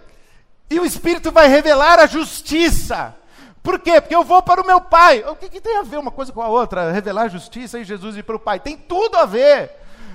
e 0.74 0.80
o 0.80 0.86
Espírito 0.86 1.32
vai 1.32 1.48
revelar 1.48 2.00
a 2.00 2.08
justiça. 2.08 3.16
Por 3.62 3.80
quê? 3.80 4.02
Porque 4.02 4.16
eu 4.16 4.24
vou 4.24 4.42
para 4.42 4.62
o 4.62 4.66
meu 4.66 4.82
Pai. 4.82 5.24
O 5.28 5.36
que, 5.36 5.48
que 5.48 5.62
tem 5.62 5.78
a 5.78 5.84
ver 5.84 5.98
uma 5.98 6.12
coisa 6.12 6.34
com 6.34 6.42
a 6.42 6.48
outra? 6.48 6.92
Revelar 6.92 7.24
a 7.24 7.30
justiça 7.30 7.80
e 7.80 7.86
Jesus 7.86 8.18
ir 8.18 8.24
para 8.24 8.36
o 8.36 8.40
Pai. 8.40 8.60
Tem 8.60 8.76
tudo 8.76 9.16
a 9.18 9.26
ver. 9.26 9.72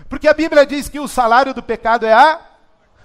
Porque 0.09 0.29
a 0.29 0.35
Bíblia 0.35 0.67
diz 0.67 0.89
que 0.89 1.01
o 1.01 1.09
salário 1.09 1.55
do 1.55 1.63
pecado 1.63 2.05
é 2.05 2.13
a 2.13 2.41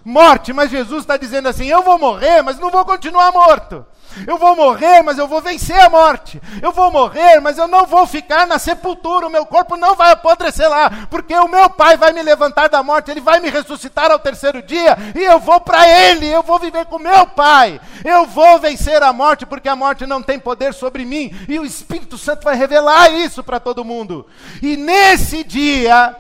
morte, 0.04 0.54
mas 0.54 0.72
Jesus 0.72 1.02
está 1.02 1.18
dizendo 1.18 1.50
assim: 1.50 1.66
eu 1.66 1.82
vou 1.82 1.98
morrer, 1.98 2.42
mas 2.42 2.60
não 2.60 2.70
vou 2.70 2.86
continuar 2.86 3.32
morto. 3.32 3.86
Eu 4.28 4.38
vou 4.38 4.56
morrer, 4.56 5.02
mas 5.02 5.18
eu 5.18 5.28
vou 5.28 5.42
vencer 5.42 5.80
a 5.80 5.90
morte. 5.90 6.42
Eu 6.62 6.72
vou 6.72 6.92
morrer, 6.92 7.40
mas 7.40 7.58
eu 7.58 7.68
não 7.68 7.86
vou 7.86 8.06
ficar 8.06 8.46
na 8.46 8.60
sepultura. 8.60 9.28
O 9.28 9.30
meu 9.30 9.46
corpo 9.46 9.76
não 9.76 9.96
vai 9.96 10.12
apodrecer 10.12 10.70
lá, 10.70 11.08
porque 11.10 11.36
o 11.36 11.48
meu 11.48 11.70
Pai 11.70 11.98
vai 11.98 12.14
me 12.14 12.22
levantar 12.22 12.70
da 12.70 12.84
morte, 12.84 13.10
ele 13.10 13.22
vai 13.22 13.40
me 13.40 13.50
ressuscitar 13.50 14.12
ao 14.12 14.20
terceiro 14.20 14.62
dia, 14.62 14.98
e 15.16 15.24
eu 15.24 15.40
vou 15.40 15.60
para 15.60 15.88
ele, 15.88 16.28
eu 16.28 16.44
vou 16.44 16.60
viver 16.60 16.86
com 16.86 17.00
meu 17.00 17.26
Pai. 17.26 17.82
Eu 18.04 18.26
vou 18.26 18.60
vencer 18.60 19.02
a 19.02 19.12
morte, 19.12 19.46
porque 19.46 19.68
a 19.68 19.76
morte 19.76 20.06
não 20.06 20.22
tem 20.22 20.38
poder 20.38 20.74
sobre 20.74 21.06
mim, 21.06 21.36
e 21.48 21.58
o 21.58 21.66
Espírito 21.66 22.18
Santo 22.18 22.44
vai 22.44 22.56
revelar 22.56 23.12
isso 23.12 23.44
para 23.44 23.60
todo 23.60 23.86
mundo. 23.86 24.28
E 24.62 24.78
nesse 24.78 25.44
dia, 25.44 26.16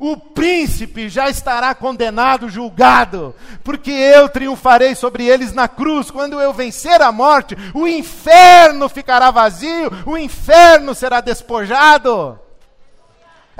o 0.00 0.16
príncipe 0.16 1.10
já 1.10 1.28
estará 1.28 1.74
condenado, 1.74 2.48
julgado, 2.48 3.34
porque 3.62 3.90
eu 3.90 4.28
triunfarei 4.30 4.94
sobre 4.94 5.26
eles 5.26 5.52
na 5.52 5.68
cruz. 5.68 6.10
Quando 6.10 6.40
eu 6.40 6.52
vencer 6.54 7.02
a 7.02 7.12
morte, 7.12 7.56
o 7.74 7.86
inferno 7.86 8.88
ficará 8.88 9.30
vazio, 9.30 9.92
o 10.06 10.16
inferno 10.16 10.94
será 10.94 11.20
despojado. 11.20 12.40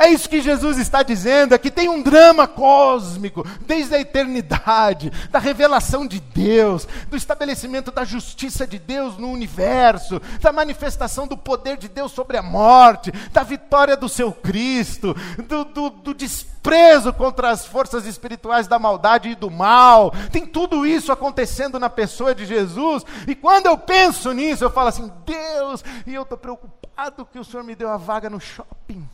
É 0.00 0.08
isso 0.08 0.30
que 0.30 0.40
Jesus 0.40 0.78
está 0.78 1.02
dizendo, 1.02 1.54
é 1.54 1.58
que 1.58 1.70
tem 1.70 1.86
um 1.86 2.02
drama 2.02 2.48
cósmico, 2.48 3.46
desde 3.66 3.94
a 3.94 4.00
eternidade, 4.00 5.12
da 5.30 5.38
revelação 5.38 6.06
de 6.06 6.18
Deus, 6.18 6.88
do 7.10 7.18
estabelecimento 7.18 7.90
da 7.90 8.02
justiça 8.02 8.66
de 8.66 8.78
Deus 8.78 9.18
no 9.18 9.30
universo, 9.30 10.18
da 10.40 10.50
manifestação 10.52 11.28
do 11.28 11.36
poder 11.36 11.76
de 11.76 11.86
Deus 11.86 12.12
sobre 12.12 12.38
a 12.38 12.42
morte, 12.42 13.12
da 13.30 13.42
vitória 13.42 13.94
do 13.94 14.08
seu 14.08 14.32
Cristo, 14.32 15.14
do, 15.46 15.66
do, 15.66 15.90
do 15.90 16.14
desprezo 16.14 17.12
contra 17.12 17.50
as 17.50 17.66
forças 17.66 18.06
espirituais 18.06 18.66
da 18.66 18.78
maldade 18.78 19.28
e 19.28 19.34
do 19.34 19.50
mal. 19.50 20.14
Tem 20.32 20.46
tudo 20.46 20.86
isso 20.86 21.12
acontecendo 21.12 21.78
na 21.78 21.90
pessoa 21.90 22.34
de 22.34 22.46
Jesus, 22.46 23.04
e 23.28 23.34
quando 23.34 23.66
eu 23.66 23.76
penso 23.76 24.32
nisso, 24.32 24.64
eu 24.64 24.70
falo 24.70 24.88
assim: 24.88 25.12
Deus, 25.26 25.84
e 26.06 26.14
eu 26.14 26.22
estou 26.22 26.38
preocupado 26.38 27.28
que 27.30 27.38
o 27.38 27.44
Senhor 27.44 27.62
me 27.62 27.74
deu 27.74 27.90
a 27.90 27.98
vaga 27.98 28.30
no 28.30 28.40
shopping. 28.40 29.06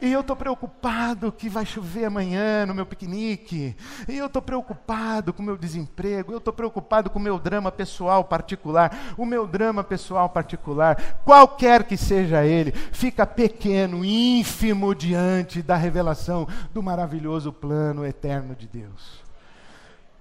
E 0.00 0.12
eu 0.12 0.20
estou 0.20 0.36
preocupado 0.36 1.32
que 1.32 1.48
vai 1.48 1.64
chover 1.64 2.04
amanhã 2.04 2.66
no 2.66 2.74
meu 2.74 2.84
piquenique. 2.84 3.76
E 4.08 4.16
eu 4.16 4.26
estou 4.26 4.42
preocupado 4.42 5.32
com 5.32 5.42
o 5.42 5.46
meu 5.46 5.56
desemprego. 5.56 6.32
Eu 6.32 6.38
estou 6.38 6.52
preocupado 6.52 7.08
com 7.08 7.18
o 7.18 7.22
meu 7.22 7.38
drama 7.38 7.72
pessoal 7.72 8.24
particular. 8.24 9.14
O 9.16 9.24
meu 9.24 9.46
drama 9.46 9.84
pessoal 9.84 10.28
particular, 10.28 11.00
qualquer 11.24 11.84
que 11.84 11.96
seja 11.96 12.44
ele, 12.44 12.72
fica 12.72 13.26
pequeno, 13.26 14.04
ínfimo 14.04 14.94
diante 14.94 15.62
da 15.62 15.76
revelação 15.76 16.46
do 16.72 16.82
maravilhoso 16.82 17.52
plano 17.52 18.04
eterno 18.04 18.54
de 18.54 18.66
Deus. 18.66 19.22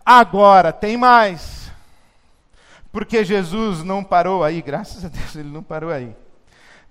Agora, 0.06 0.72
tem 0.72 0.98
mais. 0.98 1.72
Porque 2.92 3.26
Jesus 3.26 3.84
não 3.84 4.04
parou 4.04 4.44
aí, 4.44 4.62
graças 4.62 5.04
a 5.04 5.08
Deus, 5.08 5.36
ele 5.36 5.50
não 5.50 5.64
parou 5.64 5.90
aí. 5.90 6.16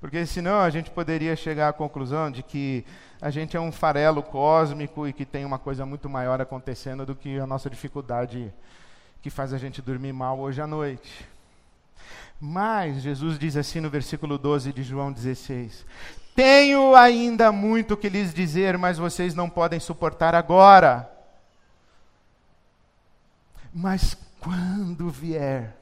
Porque 0.03 0.27
senão 0.27 0.61
a 0.61 0.69
gente 0.69 0.91
poderia 0.91 1.37
chegar 1.37 1.69
à 1.69 1.73
conclusão 1.73 2.29
de 2.29 2.43
que 2.43 2.85
a 3.21 3.31
gente 3.31 3.57
é 3.57 3.61
um 3.61 3.71
farelo 3.71 4.21
cósmico 4.21 5.07
e 5.07 5.13
que 5.13 5.25
tem 5.25 5.45
uma 5.45 5.61
coisa 5.61 5.87
muito 5.87 6.09
maior 6.09 6.41
acontecendo 6.41 7.07
do 7.07 7.15
que 7.15 7.39
a 7.39 7.47
nossa 7.47 7.71
dificuldade 7.71 8.53
que 9.23 9.31
faz 9.31 9.53
a 9.53 9.59
gente 9.59 9.81
dormir 9.81 10.13
mal 10.13 10.41
hoje 10.41 10.61
à 10.61 10.67
noite. 10.67 11.25
Mas 12.41 13.01
Jesus 13.01 13.39
diz 13.39 13.57
assim 13.57 13.79
no 13.79 13.89
versículo 13.89 14.37
12 14.39 14.73
de 14.73 14.83
João 14.83 15.13
16: 15.13 15.87
Tenho 16.35 16.97
ainda 16.97 17.53
muito 17.53 17.97
que 17.97 18.09
lhes 18.09 18.35
dizer, 18.35 18.77
mas 18.77 18.99
vocês 18.99 19.37
não 19.37 19.49
podem 19.49 19.79
suportar 19.79 20.35
agora. 20.35 21.09
Mas 23.73 24.17
quando 24.41 25.09
vier 25.09 25.77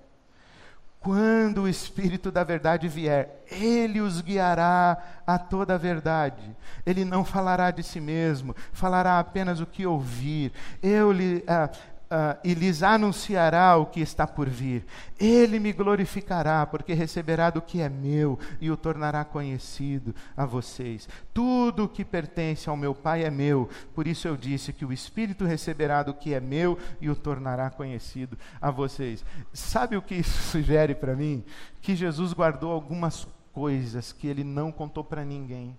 quando 1.01 1.63
o 1.63 1.69
Espírito 1.69 2.31
da 2.31 2.45
Verdade 2.45 2.87
vier, 2.87 3.43
ele 3.51 4.03
os 4.03 4.21
guiará 4.21 4.99
a 5.27 5.39
toda 5.39 5.75
a 5.75 5.79
verdade. 5.79 6.55
Ele 6.85 7.07
não 7.07 7.25
falará 7.25 7.71
de 7.71 7.83
si 7.83 7.99
mesmo, 7.99 8.55
falará 8.71 9.19
apenas 9.19 9.61
o 9.61 9.67
que 9.67 9.87
ouvir. 9.87 10.53
Eu 10.83 11.11
lhe, 11.11 11.43
ah, 11.49 11.71
uh, 12.11 12.39
e 12.43 12.55
lhes 12.55 12.83
anunciará 12.83 13.77
o 13.77 13.87
que 13.87 14.01
está 14.01 14.27
por 14.27 14.49
vir. 14.49 14.85
Ele 15.19 15.61
me 15.61 15.73
glorificará, 15.73 16.67
porque 16.67 16.93
receberá 16.93 17.51
do 17.51 17.63
que 17.63 17.81
é 17.81 17.89
meu 17.89 18.39
e 18.61 18.71
o 18.71 18.77
tornará 18.77 19.25
conhecido 19.25 20.15
a 20.37 20.45
vocês. 20.45 21.09
Tudo 21.33 21.85
o 21.85 21.89
que 21.89 22.05
pertence 22.05 22.69
ao 22.69 22.77
meu 22.77 22.95
Pai 22.95 23.25
é 23.25 23.31
meu, 23.31 23.69
por 23.95 24.07
isso 24.07 24.27
eu 24.27 24.37
disse 24.37 24.73
que 24.73 24.85
o 24.85 24.93
Espírito 24.93 25.45
receberá 25.45 26.03
do 26.03 26.15
que 26.15 26.35
é 26.35 26.41
meu 26.41 26.79
e 27.01 27.09
o 27.09 27.17
tornará 27.17 27.71
conhecido 27.71 28.37
a 28.61 28.71
vocês. 28.71 29.25
Sabe 29.53 29.97
o 29.97 30.03
que 30.03 30.17
isso 30.17 30.43
sugere 30.51 30.95
para 30.95 31.15
mim? 31.15 31.45
Que 31.81 31.95
Jesus 31.95 32.33
guardou 32.33 32.73
algumas 32.73 33.27
coisas 33.53 34.13
que 34.13 34.27
ele 34.27 34.45
não 34.45 34.71
contou 34.71 35.05
para 35.05 35.25
ninguém 35.25 35.77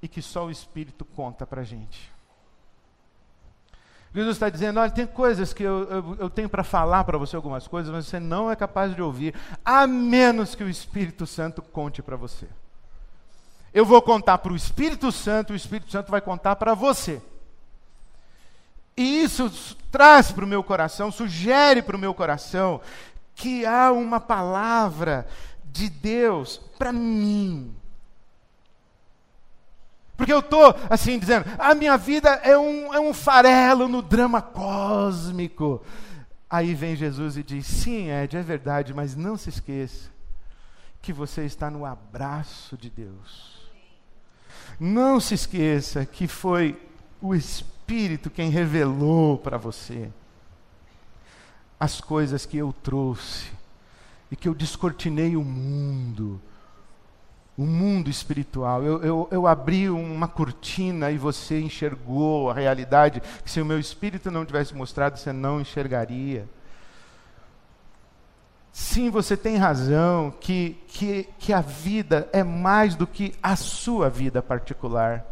e 0.00 0.08
que 0.08 0.20
só 0.20 0.46
o 0.46 0.50
Espírito 0.50 1.04
conta 1.04 1.46
para 1.46 1.62
a 1.62 1.64
gente. 1.64 2.11
Jesus 4.14 4.36
está 4.36 4.48
dizendo: 4.48 4.78
olha, 4.78 4.90
tem 4.90 5.06
coisas 5.06 5.52
que 5.52 5.62
eu, 5.62 5.84
eu, 5.84 6.16
eu 6.20 6.30
tenho 6.30 6.48
para 6.48 6.62
falar 6.62 7.04
para 7.04 7.16
você, 7.16 7.34
algumas 7.34 7.66
coisas, 7.66 7.92
mas 7.92 8.06
você 8.06 8.20
não 8.20 8.50
é 8.50 8.56
capaz 8.56 8.94
de 8.94 9.00
ouvir, 9.00 9.34
a 9.64 9.86
menos 9.86 10.54
que 10.54 10.62
o 10.62 10.68
Espírito 10.68 11.26
Santo 11.26 11.62
conte 11.62 12.02
para 12.02 12.16
você. 12.16 12.46
Eu 13.72 13.86
vou 13.86 14.02
contar 14.02 14.38
para 14.38 14.52
o 14.52 14.56
Espírito 14.56 15.10
Santo, 15.10 15.52
o 15.52 15.56
Espírito 15.56 15.90
Santo 15.90 16.10
vai 16.10 16.20
contar 16.20 16.56
para 16.56 16.74
você. 16.74 17.22
E 18.94 19.22
isso 19.22 19.50
traz 19.90 20.30
para 20.30 20.44
o 20.44 20.48
meu 20.48 20.62
coração, 20.62 21.10
sugere 21.10 21.80
para 21.80 21.96
o 21.96 21.98
meu 21.98 22.12
coração, 22.12 22.82
que 23.34 23.64
há 23.64 23.90
uma 23.90 24.20
palavra 24.20 25.26
de 25.64 25.88
Deus 25.88 26.60
para 26.78 26.92
mim 26.92 27.74
porque 30.22 30.32
eu 30.32 30.38
estou, 30.38 30.72
assim, 30.88 31.18
dizendo, 31.18 31.46
a 31.58 31.74
minha 31.74 31.96
vida 31.96 32.30
é 32.44 32.56
um, 32.56 32.94
é 32.94 33.00
um 33.00 33.12
farelo 33.12 33.88
no 33.88 34.00
drama 34.00 34.40
cósmico. 34.40 35.82
Aí 36.48 36.74
vem 36.74 36.94
Jesus 36.94 37.36
e 37.36 37.42
diz: 37.42 37.66
sim, 37.66 38.08
Ed, 38.08 38.36
é 38.36 38.40
verdade, 38.40 38.94
mas 38.94 39.16
não 39.16 39.36
se 39.36 39.48
esqueça 39.48 40.08
que 41.00 41.12
você 41.12 41.44
está 41.44 41.68
no 41.68 41.84
abraço 41.84 42.76
de 42.76 42.88
Deus. 42.88 43.68
Não 44.78 45.18
se 45.18 45.34
esqueça 45.34 46.06
que 46.06 46.28
foi 46.28 46.80
o 47.20 47.34
Espírito 47.34 48.30
quem 48.30 48.48
revelou 48.48 49.36
para 49.36 49.58
você 49.58 50.08
as 51.80 52.00
coisas 52.00 52.46
que 52.46 52.58
eu 52.58 52.72
trouxe 52.72 53.50
e 54.30 54.36
que 54.36 54.48
eu 54.48 54.54
descortinei 54.54 55.34
o 55.34 55.42
mundo 55.42 56.40
o 57.56 57.64
mundo 57.64 58.08
espiritual. 58.08 58.82
Eu, 58.82 59.02
eu, 59.02 59.28
eu, 59.30 59.46
abri 59.46 59.88
uma 59.90 60.26
cortina 60.26 61.10
e 61.10 61.18
você 61.18 61.60
enxergou 61.60 62.50
a 62.50 62.54
realidade 62.54 63.22
que 63.44 63.50
se 63.50 63.60
o 63.60 63.64
meu 63.64 63.78
espírito 63.78 64.30
não 64.30 64.44
tivesse 64.44 64.74
mostrado, 64.74 65.18
você 65.18 65.32
não 65.32 65.60
enxergaria. 65.60 66.48
Sim, 68.72 69.10
você 69.10 69.36
tem 69.36 69.58
razão 69.58 70.32
que, 70.40 70.78
que, 70.88 71.28
que 71.38 71.52
a 71.52 71.60
vida 71.60 72.26
é 72.32 72.42
mais 72.42 72.94
do 72.94 73.06
que 73.06 73.34
a 73.42 73.54
sua 73.54 74.08
vida 74.08 74.42
particular. 74.42 75.26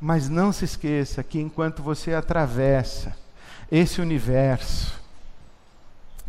Mas 0.00 0.28
não 0.28 0.52
se 0.52 0.64
esqueça 0.64 1.22
que 1.22 1.38
enquanto 1.38 1.82
você 1.82 2.14
atravessa 2.14 3.14
esse 3.70 4.00
universo, 4.00 4.98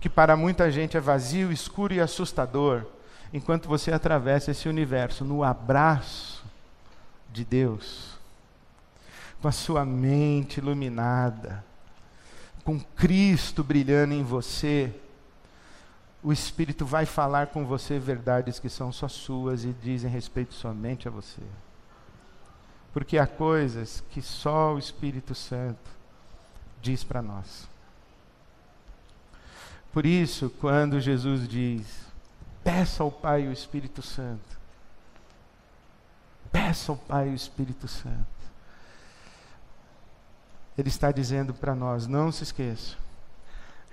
que 0.01 0.09
para 0.09 0.35
muita 0.35 0.69
gente 0.69 0.97
é 0.97 0.99
vazio, 0.99 1.49
escuro 1.49 1.93
e 1.93 2.01
assustador, 2.01 2.85
enquanto 3.33 3.67
você 3.67 3.91
atravessa 3.91 4.51
esse 4.51 4.69
universo 4.69 5.25
no 5.25 5.43
abraço 5.43 6.45
de 7.31 7.43
Deus, 7.43 8.13
com 9.41 9.47
a 9.47 9.51
sua 9.51 9.83
mente 9.83 10.57
iluminada, 10.59 11.65
com 12.63 12.79
Cristo 12.79 13.63
brilhando 13.63 14.13
em 14.13 14.23
você, 14.23 14.93
o 16.21 16.31
Espírito 16.31 16.85
vai 16.85 17.05
falar 17.07 17.47
com 17.47 17.65
você 17.65 17.99
verdades 17.99 18.59
que 18.59 18.69
são 18.69 18.91
só 18.91 19.07
suas 19.07 19.65
e 19.65 19.73
dizem 19.73 20.09
respeito 20.09 20.53
somente 20.53 21.07
a 21.07 21.11
você. 21.11 21.41
Porque 22.93 23.17
há 23.17 23.25
coisas 23.25 24.03
que 24.11 24.21
só 24.21 24.75
o 24.75 24.79
Espírito 24.79 25.33
Santo 25.33 25.91
diz 26.81 27.03
para 27.03 27.21
nós. 27.21 27.67
Por 29.91 30.05
isso, 30.05 30.49
quando 30.61 31.01
Jesus 31.01 31.47
diz: 31.47 32.12
Peça 32.63 33.03
ao 33.03 33.11
Pai 33.11 33.47
o 33.47 33.51
Espírito 33.51 34.01
Santo. 34.01 34.57
Peça 36.51 36.91
ao 36.91 36.97
Pai 36.97 37.29
o 37.29 37.33
Espírito 37.33 37.87
Santo. 37.87 38.27
Ele 40.77 40.89
está 40.89 41.11
dizendo 41.11 41.53
para 41.53 41.75
nós: 41.75 42.07
não 42.07 42.31
se 42.31 42.43
esqueça, 42.43 42.95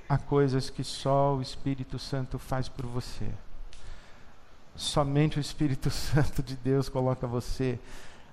há 0.08 0.16
coisas 0.16 0.70
que 0.70 0.84
só 0.84 1.36
o 1.36 1.42
Espírito 1.42 1.98
Santo 1.98 2.38
faz 2.38 2.68
por 2.68 2.86
você. 2.86 3.28
Somente 4.76 5.38
o 5.38 5.40
Espírito 5.40 5.90
Santo 5.90 6.42
de 6.42 6.56
Deus 6.56 6.88
coloca 6.88 7.26
você 7.26 7.78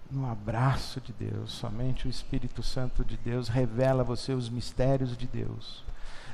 no 0.09 0.29
abraço 0.29 1.01
de 1.01 1.11
Deus. 1.13 1.51
Somente 1.51 2.07
o 2.07 2.09
Espírito 2.09 2.63
Santo 2.63 3.03
de 3.03 3.17
Deus 3.17 3.49
revela 3.49 4.01
a 4.01 4.05
você 4.05 4.33
os 4.33 4.49
mistérios 4.49 5.17
de 5.17 5.27
Deus. 5.27 5.83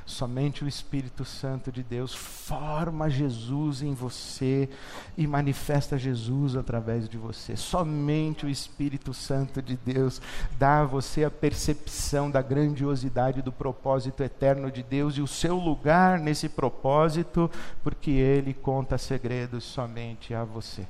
Somente 0.06 0.62
o 0.62 0.68
Espírito 0.68 1.24
Santo 1.24 1.72
de 1.72 1.82
Deus 1.82 2.14
forma 2.14 3.08
Jesus 3.08 3.80
em 3.80 3.94
você 3.94 4.68
e 5.16 5.26
manifesta 5.26 5.96
Jesus 5.96 6.56
através 6.56 7.08
de 7.08 7.16
você. 7.16 7.56
Somente 7.56 8.44
o 8.44 8.50
Espírito 8.50 9.14
Santo 9.14 9.62
de 9.62 9.78
Deus 9.78 10.20
dá 10.58 10.82
a 10.82 10.84
você 10.84 11.24
a 11.24 11.30
percepção 11.30 12.30
da 12.30 12.42
grandiosidade 12.42 13.40
do 13.40 13.50
propósito 13.50 14.22
eterno 14.22 14.70
de 14.70 14.82
Deus 14.82 15.16
e 15.16 15.22
o 15.22 15.26
seu 15.26 15.56
lugar 15.56 16.18
nesse 16.18 16.50
propósito, 16.50 17.50
porque 17.82 18.10
ele 18.10 18.52
conta 18.52 18.98
segredos 18.98 19.64
somente 19.64 20.34
a 20.34 20.44
você. 20.44 20.86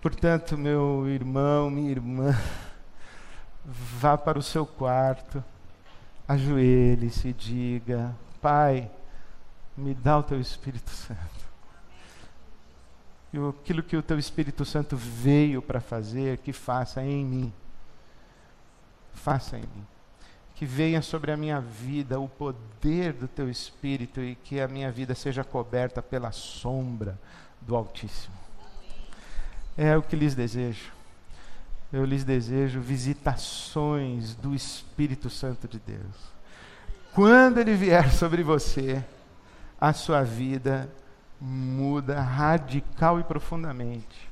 Portanto, 0.00 0.56
meu 0.56 1.06
irmão, 1.06 1.68
minha 1.68 1.90
irmã, 1.90 2.34
vá 3.62 4.16
para 4.16 4.38
o 4.38 4.42
seu 4.42 4.64
quarto 4.64 5.44
ajoelhe-se 6.30 7.28
e 7.28 7.32
diga: 7.32 8.14
Pai, 8.40 8.88
me 9.76 9.94
dá 9.94 10.18
o 10.18 10.22
teu 10.22 10.40
Espírito 10.40 10.90
Santo. 10.90 11.50
E 13.32 13.38
aquilo 13.38 13.82
que 13.82 13.96
o 13.96 14.02
teu 14.02 14.18
Espírito 14.18 14.64
Santo 14.64 14.96
veio 14.96 15.60
para 15.60 15.80
fazer, 15.80 16.38
que 16.38 16.52
faça 16.52 17.02
em 17.02 17.24
mim. 17.24 17.52
Faça 19.12 19.56
em 19.56 19.62
mim. 19.62 19.86
Que 20.54 20.64
venha 20.64 21.00
sobre 21.00 21.32
a 21.32 21.36
minha 21.36 21.60
vida 21.60 22.20
o 22.20 22.28
poder 22.28 23.12
do 23.12 23.26
teu 23.26 23.48
Espírito 23.48 24.20
e 24.20 24.34
que 24.34 24.60
a 24.60 24.68
minha 24.68 24.90
vida 24.90 25.14
seja 25.14 25.42
coberta 25.42 26.02
pela 26.02 26.32
sombra 26.32 27.18
do 27.60 27.74
Altíssimo. 27.74 28.34
É 29.76 29.96
o 29.96 30.02
que 30.02 30.16
lhes 30.16 30.34
desejo 30.34 30.99
eu 31.92 32.04
lhes 32.04 32.22
desejo 32.24 32.80
visitações 32.80 34.34
do 34.34 34.54
Espírito 34.54 35.28
Santo 35.28 35.66
de 35.66 35.78
Deus. 35.78 36.30
Quando 37.12 37.58
ele 37.58 37.74
vier 37.74 38.12
sobre 38.12 38.42
você, 38.42 39.04
a 39.80 39.92
sua 39.92 40.22
vida 40.22 40.88
muda 41.40 42.20
radical 42.20 43.18
e 43.18 43.24
profundamente. 43.24 44.30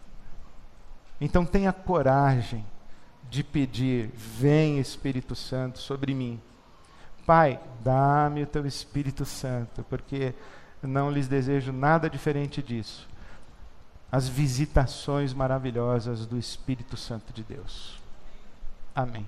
Então 1.21 1.44
tenha 1.44 1.73
coragem 1.73 2.64
de 3.29 3.42
pedir: 3.42 4.11
Vem 4.14 4.79
Espírito 4.79 5.35
Santo 5.35 5.81
sobre 5.81 6.14
mim. 6.14 6.40
Pai, 7.27 7.61
dá-me 7.83 8.42
o 8.42 8.47
teu 8.47 8.66
Espírito 8.66 9.25
Santo, 9.25 9.85
porque 9.85 10.33
não 10.81 11.11
lhes 11.11 11.27
desejo 11.27 11.73
nada 11.73 12.09
diferente 12.09 12.62
disso 12.62 13.08
as 14.11 14.29
visitações 14.29 15.35
maravilhosas 15.35 16.27
do 16.27 16.38
Espírito 16.38 16.97
Santo 16.97 17.33
de 17.33 17.42
Deus. 17.42 17.99
Amém. 18.94 19.27